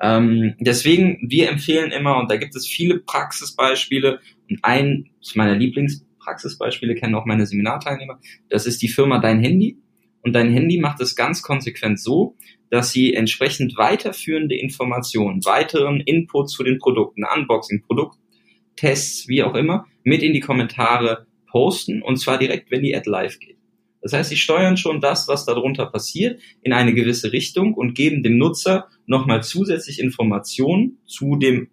Ähm, 0.00 0.54
deswegen, 0.58 1.18
wir 1.22 1.48
empfehlen 1.48 1.90
immer, 1.90 2.18
und 2.18 2.30
da 2.30 2.36
gibt 2.36 2.54
es 2.54 2.66
viele 2.66 2.98
Praxisbeispiele, 2.98 4.20
und 4.48 4.58
ein 4.62 5.10
meiner 5.34 5.56
Lieblings 5.56 6.06
Praxisbeispiele 6.26 6.94
kennen 6.96 7.14
auch 7.14 7.24
meine 7.24 7.46
Seminarteilnehmer. 7.46 8.18
Das 8.48 8.66
ist 8.66 8.82
die 8.82 8.88
Firma 8.88 9.18
Dein 9.18 9.40
Handy. 9.40 9.78
Und 10.26 10.32
dein 10.32 10.52
Handy 10.52 10.80
macht 10.80 11.00
es 11.00 11.14
ganz 11.14 11.40
konsequent 11.40 12.00
so, 12.00 12.34
dass 12.68 12.90
sie 12.90 13.14
entsprechend 13.14 13.76
weiterführende 13.76 14.56
Informationen, 14.56 15.44
weiteren 15.44 16.00
Input 16.00 16.50
zu 16.50 16.64
den 16.64 16.78
Produkten, 16.78 17.22
Unboxing, 17.22 17.82
Produkttests, 17.82 19.28
wie 19.28 19.44
auch 19.44 19.54
immer, 19.54 19.86
mit 20.02 20.24
in 20.24 20.32
die 20.32 20.40
Kommentare 20.40 21.28
posten 21.46 22.02
und 22.02 22.16
zwar 22.16 22.38
direkt, 22.38 22.72
wenn 22.72 22.82
die 22.82 22.96
Ad 22.96 23.08
live 23.08 23.38
geht. 23.38 23.56
Das 24.02 24.14
heißt, 24.14 24.30
sie 24.30 24.36
steuern 24.36 24.76
schon 24.76 25.00
das, 25.00 25.28
was 25.28 25.44
darunter 25.44 25.86
passiert, 25.86 26.40
in 26.60 26.72
eine 26.72 26.92
gewisse 26.92 27.30
Richtung 27.30 27.74
und 27.74 27.94
geben 27.94 28.24
dem 28.24 28.36
Nutzer 28.36 28.88
nochmal 29.06 29.44
zusätzlich 29.44 30.00
Informationen 30.00 30.98
zu 31.06 31.36
dem 31.36 31.68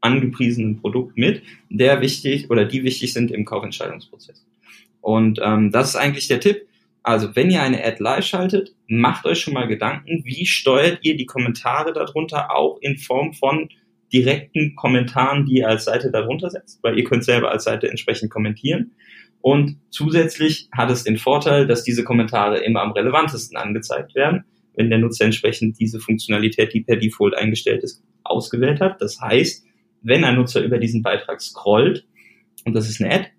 angepriesenen 0.00 0.80
Produkt 0.80 1.18
mit, 1.18 1.42
der 1.68 2.00
wichtig 2.00 2.48
oder 2.48 2.64
die 2.64 2.82
wichtig 2.82 3.12
sind 3.12 3.30
im 3.30 3.44
Kaufentscheidungsprozess. 3.44 4.46
Und 5.02 5.38
ähm, 5.42 5.70
das 5.70 5.90
ist 5.90 5.96
eigentlich 5.96 6.28
der 6.28 6.40
Tipp. 6.40 6.66
Also 7.04 7.36
wenn 7.36 7.50
ihr 7.50 7.62
eine 7.62 7.84
Ad 7.84 8.02
live 8.02 8.24
schaltet, 8.24 8.74
macht 8.88 9.26
euch 9.26 9.38
schon 9.38 9.52
mal 9.52 9.68
Gedanken, 9.68 10.22
wie 10.24 10.46
steuert 10.46 11.00
ihr 11.02 11.16
die 11.16 11.26
Kommentare 11.26 11.92
darunter 11.92 12.50
auch 12.50 12.78
in 12.80 12.96
Form 12.96 13.34
von 13.34 13.68
direkten 14.10 14.74
Kommentaren, 14.74 15.44
die 15.44 15.58
ihr 15.58 15.68
als 15.68 15.84
Seite 15.84 16.10
darunter 16.10 16.48
setzt, 16.48 16.82
weil 16.82 16.98
ihr 16.98 17.04
könnt 17.04 17.24
selber 17.24 17.50
als 17.50 17.64
Seite 17.64 17.90
entsprechend 17.90 18.30
kommentieren. 18.30 18.92
Und 19.42 19.76
zusätzlich 19.90 20.68
hat 20.72 20.90
es 20.90 21.04
den 21.04 21.18
Vorteil, 21.18 21.66
dass 21.66 21.84
diese 21.84 22.04
Kommentare 22.04 22.64
immer 22.64 22.80
am 22.80 22.92
relevantesten 22.92 23.58
angezeigt 23.58 24.14
werden, 24.14 24.44
wenn 24.74 24.88
der 24.88 24.98
Nutzer 24.98 25.26
entsprechend 25.26 25.78
diese 25.78 26.00
Funktionalität, 26.00 26.72
die 26.72 26.80
per 26.80 26.96
Default 26.96 27.36
eingestellt 27.36 27.82
ist, 27.82 28.02
ausgewählt 28.22 28.80
hat. 28.80 29.02
Das 29.02 29.20
heißt, 29.20 29.62
wenn 30.00 30.24
ein 30.24 30.36
Nutzer 30.36 30.62
über 30.62 30.78
diesen 30.78 31.02
Beitrag 31.02 31.42
scrollt, 31.42 32.06
und 32.64 32.74
das 32.74 32.88
ist 32.88 33.02
eine 33.02 33.12
Ad, 33.12 33.30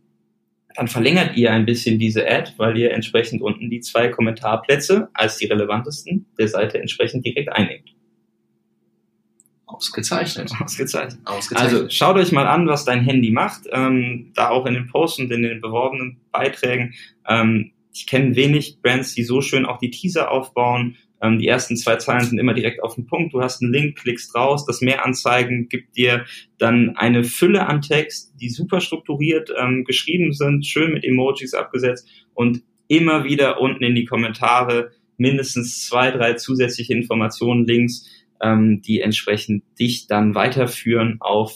dann 0.75 0.87
verlängert 0.87 1.37
ihr 1.37 1.51
ein 1.51 1.65
bisschen 1.65 1.99
diese 1.99 2.27
Ad, 2.29 2.53
weil 2.57 2.77
ihr 2.77 2.91
entsprechend 2.91 3.41
unten 3.41 3.69
die 3.69 3.79
zwei 3.79 4.09
Kommentarplätze 4.09 5.09
als 5.13 5.37
die 5.37 5.45
relevantesten 5.45 6.25
der 6.37 6.47
Seite 6.47 6.79
entsprechend 6.79 7.25
direkt 7.25 7.51
einnehmt. 7.51 7.95
Ausgezeichnet. 9.65 10.51
Ausgezeichnet. 10.59 11.19
Ausgezeichnet. 11.25 11.73
Also 11.73 11.89
schaut 11.89 12.17
euch 12.17 12.31
mal 12.31 12.47
an, 12.47 12.67
was 12.67 12.85
dein 12.85 13.01
Handy 13.01 13.31
macht. 13.31 13.63
Ähm, 13.71 14.31
da 14.35 14.49
auch 14.49 14.65
in 14.65 14.73
den 14.73 14.87
Posts 14.87 15.19
und 15.19 15.31
in 15.31 15.41
den 15.41 15.59
beworbenen 15.59 16.21
Beiträgen. 16.31 16.93
Ähm, 17.27 17.71
ich 17.93 18.07
kenne 18.07 18.35
wenig 18.35 18.79
Brands, 18.81 19.15
die 19.15 19.23
so 19.23 19.41
schön 19.41 19.65
auch 19.65 19.79
die 19.79 19.89
Teaser 19.89 20.29
aufbauen, 20.29 20.97
ähm, 21.25 21.39
die 21.39 21.47
ersten 21.47 21.75
zwei 21.77 21.95
Zeilen 21.95 22.25
sind 22.25 22.39
immer 22.39 22.53
direkt 22.53 22.83
auf 22.83 22.95
den 22.95 23.07
Punkt. 23.07 23.33
Du 23.33 23.41
hast 23.41 23.61
einen 23.61 23.73
Link, 23.73 23.97
klickst 23.97 24.35
raus. 24.35 24.65
Das 24.65 24.81
Mehranzeigen 24.81 25.69
gibt 25.69 25.97
dir 25.97 26.25
dann 26.57 26.95
eine 26.95 27.23
Fülle 27.23 27.67
an 27.67 27.81
Text, 27.81 28.33
die 28.39 28.49
super 28.49 28.81
strukturiert 28.81 29.51
ähm, 29.57 29.83
geschrieben 29.85 30.33
sind, 30.33 30.65
schön 30.65 30.93
mit 30.93 31.03
Emojis 31.03 31.53
abgesetzt 31.53 32.07
und 32.33 32.63
immer 32.87 33.23
wieder 33.23 33.59
unten 33.59 33.83
in 33.83 33.95
die 33.95 34.05
Kommentare 34.05 34.91
mindestens 35.17 35.85
zwei, 35.87 36.11
drei 36.11 36.33
zusätzliche 36.33 36.93
Informationen, 36.93 37.65
Links, 37.65 38.05
ähm, 38.41 38.81
die 38.81 39.01
entsprechend 39.01 39.63
dich 39.79 40.07
dann 40.07 40.35
weiterführen 40.35 41.17
auf 41.21 41.55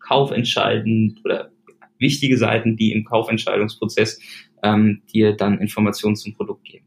kaufentscheidend 0.00 1.20
oder 1.24 1.52
wichtige 1.98 2.36
Seiten, 2.36 2.76
die 2.76 2.90
im 2.90 3.04
Kaufentscheidungsprozess 3.04 4.20
ähm, 4.64 5.02
dir 5.12 5.36
dann 5.36 5.60
Informationen 5.60 6.16
zum 6.16 6.34
Produkt 6.34 6.64
geben 6.64 6.86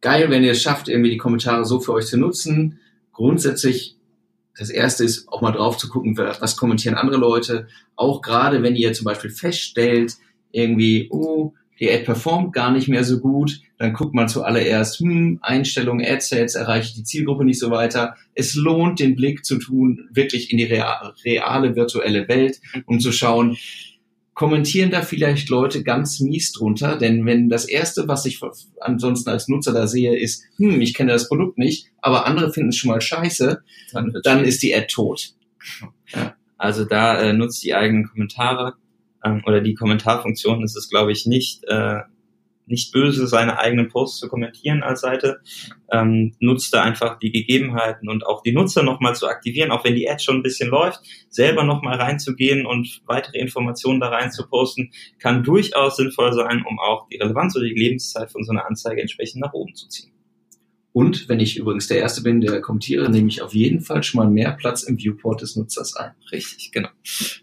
geil, 0.00 0.30
wenn 0.30 0.44
ihr 0.44 0.52
es 0.52 0.62
schafft, 0.62 0.88
irgendwie 0.88 1.10
die 1.10 1.16
Kommentare 1.16 1.64
so 1.64 1.80
für 1.80 1.92
euch 1.92 2.06
zu 2.06 2.16
nutzen. 2.16 2.80
Grundsätzlich, 3.12 3.96
das 4.56 4.70
erste 4.70 5.04
ist 5.04 5.28
auch 5.28 5.40
mal 5.40 5.52
drauf 5.52 5.76
zu 5.76 5.88
gucken, 5.88 6.16
was 6.16 6.56
kommentieren 6.56 6.94
andere 6.94 7.18
Leute. 7.18 7.68
Auch 7.96 8.22
gerade, 8.22 8.62
wenn 8.62 8.76
ihr 8.76 8.92
zum 8.92 9.04
Beispiel 9.04 9.30
feststellt, 9.30 10.14
irgendwie, 10.52 11.08
oh, 11.10 11.52
die 11.80 11.90
Ad 11.90 12.04
performt 12.04 12.52
gar 12.52 12.72
nicht 12.72 12.88
mehr 12.88 13.04
so 13.04 13.20
gut, 13.20 13.60
dann 13.78 13.92
guckt 13.92 14.14
man 14.14 14.28
zuallererst, 14.28 14.98
hm, 14.98 15.38
Einstellungen, 15.42 16.04
Ad-Sets, 16.04 16.56
erreiche 16.56 16.88
ich 16.88 16.94
die 16.94 17.04
Zielgruppe 17.04 17.44
nicht 17.44 17.60
so 17.60 17.70
weiter. 17.70 18.16
Es 18.34 18.54
lohnt, 18.56 18.98
den 18.98 19.14
Blick 19.14 19.44
zu 19.44 19.58
tun, 19.58 20.08
wirklich 20.12 20.50
in 20.50 20.58
die 20.58 20.64
reale, 20.64 21.76
virtuelle 21.76 22.26
Welt, 22.26 22.60
um 22.86 22.98
zu 22.98 23.12
schauen, 23.12 23.56
kommentieren 24.38 24.92
da 24.92 25.02
vielleicht 25.02 25.48
Leute 25.48 25.82
ganz 25.82 26.20
mies 26.20 26.52
drunter, 26.52 26.96
denn 26.96 27.26
wenn 27.26 27.48
das 27.48 27.64
erste, 27.64 28.06
was 28.06 28.24
ich 28.24 28.40
ansonsten 28.78 29.30
als 29.30 29.48
Nutzer 29.48 29.72
da 29.72 29.88
sehe, 29.88 30.16
ist, 30.16 30.44
hm, 30.58 30.80
ich 30.80 30.94
kenne 30.94 31.10
das 31.10 31.26
Produkt 31.26 31.58
nicht, 31.58 31.88
aber 32.00 32.24
andere 32.24 32.52
finden 32.52 32.68
es 32.68 32.76
schon 32.76 32.92
mal 32.92 33.00
scheiße, 33.00 33.64
dann, 33.92 34.14
dann 34.22 34.44
ist 34.44 34.62
die 34.62 34.72
Ad 34.72 34.86
tot. 34.92 35.34
Ja. 36.14 36.36
Also 36.56 36.84
da 36.84 37.20
äh, 37.20 37.32
nutzt 37.32 37.64
die 37.64 37.74
eigenen 37.74 38.08
Kommentare 38.08 38.74
ähm, 39.24 39.42
oder 39.44 39.60
die 39.60 39.74
Kommentarfunktion 39.74 40.62
ist 40.62 40.76
es, 40.76 40.88
glaube 40.88 41.10
ich, 41.10 41.26
nicht 41.26 41.64
äh, 41.64 42.02
nicht 42.68 42.92
böse, 42.92 43.26
seine 43.26 43.58
eigenen 43.58 43.88
Posts 43.88 44.20
zu 44.20 44.28
kommentieren 44.28 44.82
als 44.82 45.00
Seite, 45.00 45.40
ähm, 45.90 46.34
nutzt 46.38 46.72
da 46.72 46.82
einfach 46.82 47.18
die 47.18 47.32
Gegebenheiten 47.32 48.08
und 48.08 48.26
auch 48.26 48.42
die 48.42 48.52
Nutzer 48.52 48.82
nochmal 48.82 49.14
zu 49.14 49.26
aktivieren, 49.26 49.70
auch 49.70 49.84
wenn 49.84 49.94
die 49.94 50.08
Ad 50.08 50.22
schon 50.22 50.36
ein 50.36 50.42
bisschen 50.42 50.70
läuft, 50.70 51.00
selber 51.28 51.64
nochmal 51.64 51.98
reinzugehen 51.98 52.66
und 52.66 53.02
weitere 53.06 53.38
Informationen 53.38 54.00
da 54.00 54.08
rein 54.08 54.30
zu 54.30 54.46
posten, 54.48 54.90
kann 55.18 55.42
durchaus 55.42 55.96
sinnvoll 55.96 56.32
sein, 56.32 56.64
um 56.68 56.78
auch 56.78 57.08
die 57.08 57.16
Relevanz 57.16 57.56
oder 57.56 57.64
die 57.64 57.74
Lebenszeit 57.74 58.30
von 58.30 58.44
so 58.44 58.52
einer 58.52 58.66
Anzeige 58.66 59.00
entsprechend 59.00 59.40
nach 59.40 59.52
oben 59.52 59.74
zu 59.74 59.88
ziehen. 59.88 60.12
Und 60.98 61.28
wenn 61.28 61.38
ich 61.38 61.56
übrigens 61.56 61.86
der 61.86 61.98
Erste 61.98 62.24
bin, 62.24 62.40
der 62.40 62.60
kommentiere, 62.60 63.08
nehme 63.08 63.28
ich 63.28 63.40
auf 63.40 63.54
jeden 63.54 63.82
Fall 63.82 64.02
schon 64.02 64.18
mal 64.18 64.28
mehr 64.28 64.50
Platz 64.50 64.82
im 64.82 64.98
Viewport 64.98 65.40
des 65.40 65.54
Nutzers 65.54 65.94
ein. 65.94 66.10
Richtig, 66.32 66.72
genau. 66.72 66.88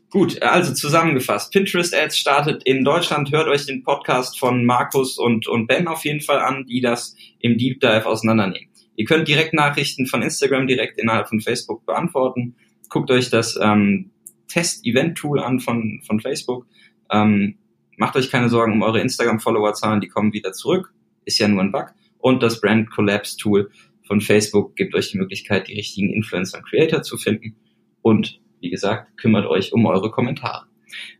Gut, 0.10 0.42
also 0.42 0.74
zusammengefasst. 0.74 1.54
Pinterest 1.54 1.96
Ads 1.96 2.18
startet 2.18 2.64
in 2.66 2.84
Deutschland. 2.84 3.32
Hört 3.32 3.48
euch 3.48 3.66
den 3.66 3.82
Podcast 3.82 4.38
von 4.38 4.66
Markus 4.66 5.18
und, 5.18 5.48
und 5.48 5.68
Ben 5.68 5.88
auf 5.88 6.04
jeden 6.04 6.20
Fall 6.20 6.40
an, 6.40 6.66
die 6.66 6.82
das 6.82 7.16
im 7.40 7.58
Deep 7.58 7.80
Dive 7.80 8.06
auseinandernehmen. 8.06 8.68
Ihr 8.98 9.06
könnt 9.06 9.26
direkt 9.26 9.54
Nachrichten 9.54 10.06
von 10.06 10.22
Instagram 10.22 10.68
direkt 10.68 11.00
innerhalb 11.00 11.30
von 11.30 11.40
Facebook 11.40 11.86
beantworten. 11.86 12.58
Guckt 12.90 13.10
euch 13.10 13.30
das 13.30 13.58
ähm, 13.62 14.12
Test-Event-Tool 14.50 15.40
an 15.40 15.62
von, 15.62 16.02
von 16.06 16.20
Facebook. 16.20 16.68
Ähm, 17.10 17.56
macht 17.96 18.18
euch 18.18 18.30
keine 18.30 18.50
Sorgen 18.50 18.74
um 18.74 18.82
eure 18.82 19.00
Instagram-Follower-Zahlen, 19.00 20.02
die 20.02 20.10
kommen 20.10 20.34
wieder 20.34 20.52
zurück. 20.52 20.94
Ist 21.24 21.40
ja 21.40 21.48
nur 21.48 21.62
ein 21.62 21.72
Bug 21.72 21.94
und 22.26 22.42
das 22.42 22.60
Brand 22.60 22.90
Collapse 22.90 23.38
Tool 23.38 23.70
von 24.08 24.20
Facebook 24.20 24.76
gibt 24.76 24.96
euch 24.96 25.12
die 25.12 25.20
Möglichkeit, 25.20 25.68
die 25.68 25.76
richtigen 25.76 26.12
Influencer 26.12 26.58
und 26.58 26.68
Creator 26.68 27.04
zu 27.04 27.18
finden 27.18 27.56
und 28.02 28.42
wie 28.62 28.72
gesagt, 28.72 29.16
kümmert 29.18 29.46
euch 29.46 29.74
um 29.74 29.86
eure 29.86 30.10
Kommentare. 30.10 30.66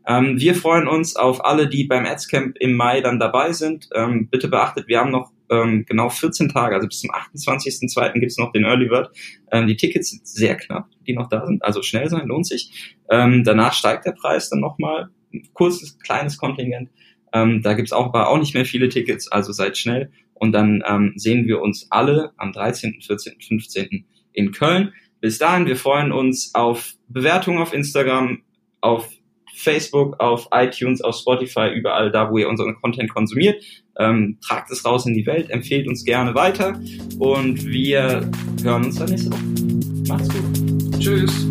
Ähm, 0.04 0.40
wir 0.40 0.56
freuen 0.56 0.88
uns 0.88 1.14
auf 1.14 1.44
alle, 1.44 1.68
die 1.68 1.84
beim 1.84 2.06
Adscamp 2.06 2.56
im 2.58 2.72
Mai 2.72 3.02
dann 3.02 3.20
dabei 3.20 3.52
sind. 3.52 3.88
Ähm, 3.94 4.26
bitte 4.28 4.48
beachtet, 4.48 4.88
wir 4.88 4.98
haben 4.98 5.12
noch 5.12 5.30
ähm, 5.48 5.84
genau 5.86 6.08
14 6.08 6.48
Tage, 6.48 6.74
also 6.74 6.88
bis 6.88 6.98
zum 6.98 7.10
28.02. 7.12 8.14
gibt 8.14 8.32
es 8.32 8.38
noch 8.38 8.50
den 8.50 8.64
Early 8.64 8.88
Bird. 8.88 9.10
Ähm, 9.52 9.68
die 9.68 9.76
Tickets 9.76 10.10
sind 10.10 10.26
sehr 10.26 10.56
knapp, 10.56 10.88
die 11.06 11.12
noch 11.12 11.28
da 11.28 11.46
sind, 11.46 11.64
also 11.64 11.82
schnell 11.82 12.10
sein 12.10 12.26
lohnt 12.26 12.48
sich. 12.48 12.96
Ähm, 13.08 13.44
danach 13.44 13.74
steigt 13.74 14.06
der 14.06 14.12
Preis 14.12 14.50
dann 14.50 14.58
nochmal, 14.58 15.10
kurzes, 15.52 16.00
kleines 16.00 16.36
Kontingent. 16.36 16.90
Ähm, 17.32 17.62
da 17.62 17.74
gibt's 17.74 17.92
auch, 17.92 18.06
aber 18.06 18.28
auch 18.28 18.38
nicht 18.38 18.54
mehr 18.54 18.64
viele 18.64 18.88
Tickets, 18.88 19.28
also 19.28 19.52
seid 19.52 19.78
schnell 19.78 20.10
und 20.38 20.52
dann 20.52 20.82
ähm, 20.86 21.12
sehen 21.16 21.46
wir 21.46 21.60
uns 21.60 21.86
alle 21.90 22.32
am 22.36 22.52
13., 22.52 23.00
14., 23.04 23.40
15. 23.40 24.06
in 24.32 24.52
Köln. 24.52 24.92
Bis 25.20 25.38
dahin, 25.38 25.66
wir 25.66 25.76
freuen 25.76 26.12
uns 26.12 26.54
auf 26.54 26.92
Bewertungen 27.08 27.58
auf 27.58 27.72
Instagram, 27.72 28.42
auf 28.80 29.08
Facebook, 29.56 30.20
auf 30.20 30.48
iTunes, 30.52 31.00
auf 31.00 31.16
Spotify, 31.16 31.70
überall 31.74 32.10
da, 32.10 32.30
wo 32.30 32.38
ihr 32.38 32.48
unseren 32.48 32.74
Content 32.76 33.12
konsumiert. 33.12 33.62
Ähm, 33.98 34.38
tragt 34.46 34.70
es 34.70 34.84
raus 34.84 35.06
in 35.06 35.14
die 35.14 35.24
Welt, 35.26 35.48
empfehlt 35.50 35.88
uns 35.88 36.04
gerne 36.04 36.34
weiter 36.34 36.78
und 37.18 37.64
wir 37.64 38.30
hören 38.62 38.84
uns 38.84 38.98
dann 38.98 39.08
nächste 39.08 39.30
Woche. 39.30 40.06
Macht's 40.08 40.28
gut. 40.28 41.00
Tschüss. 41.00 41.48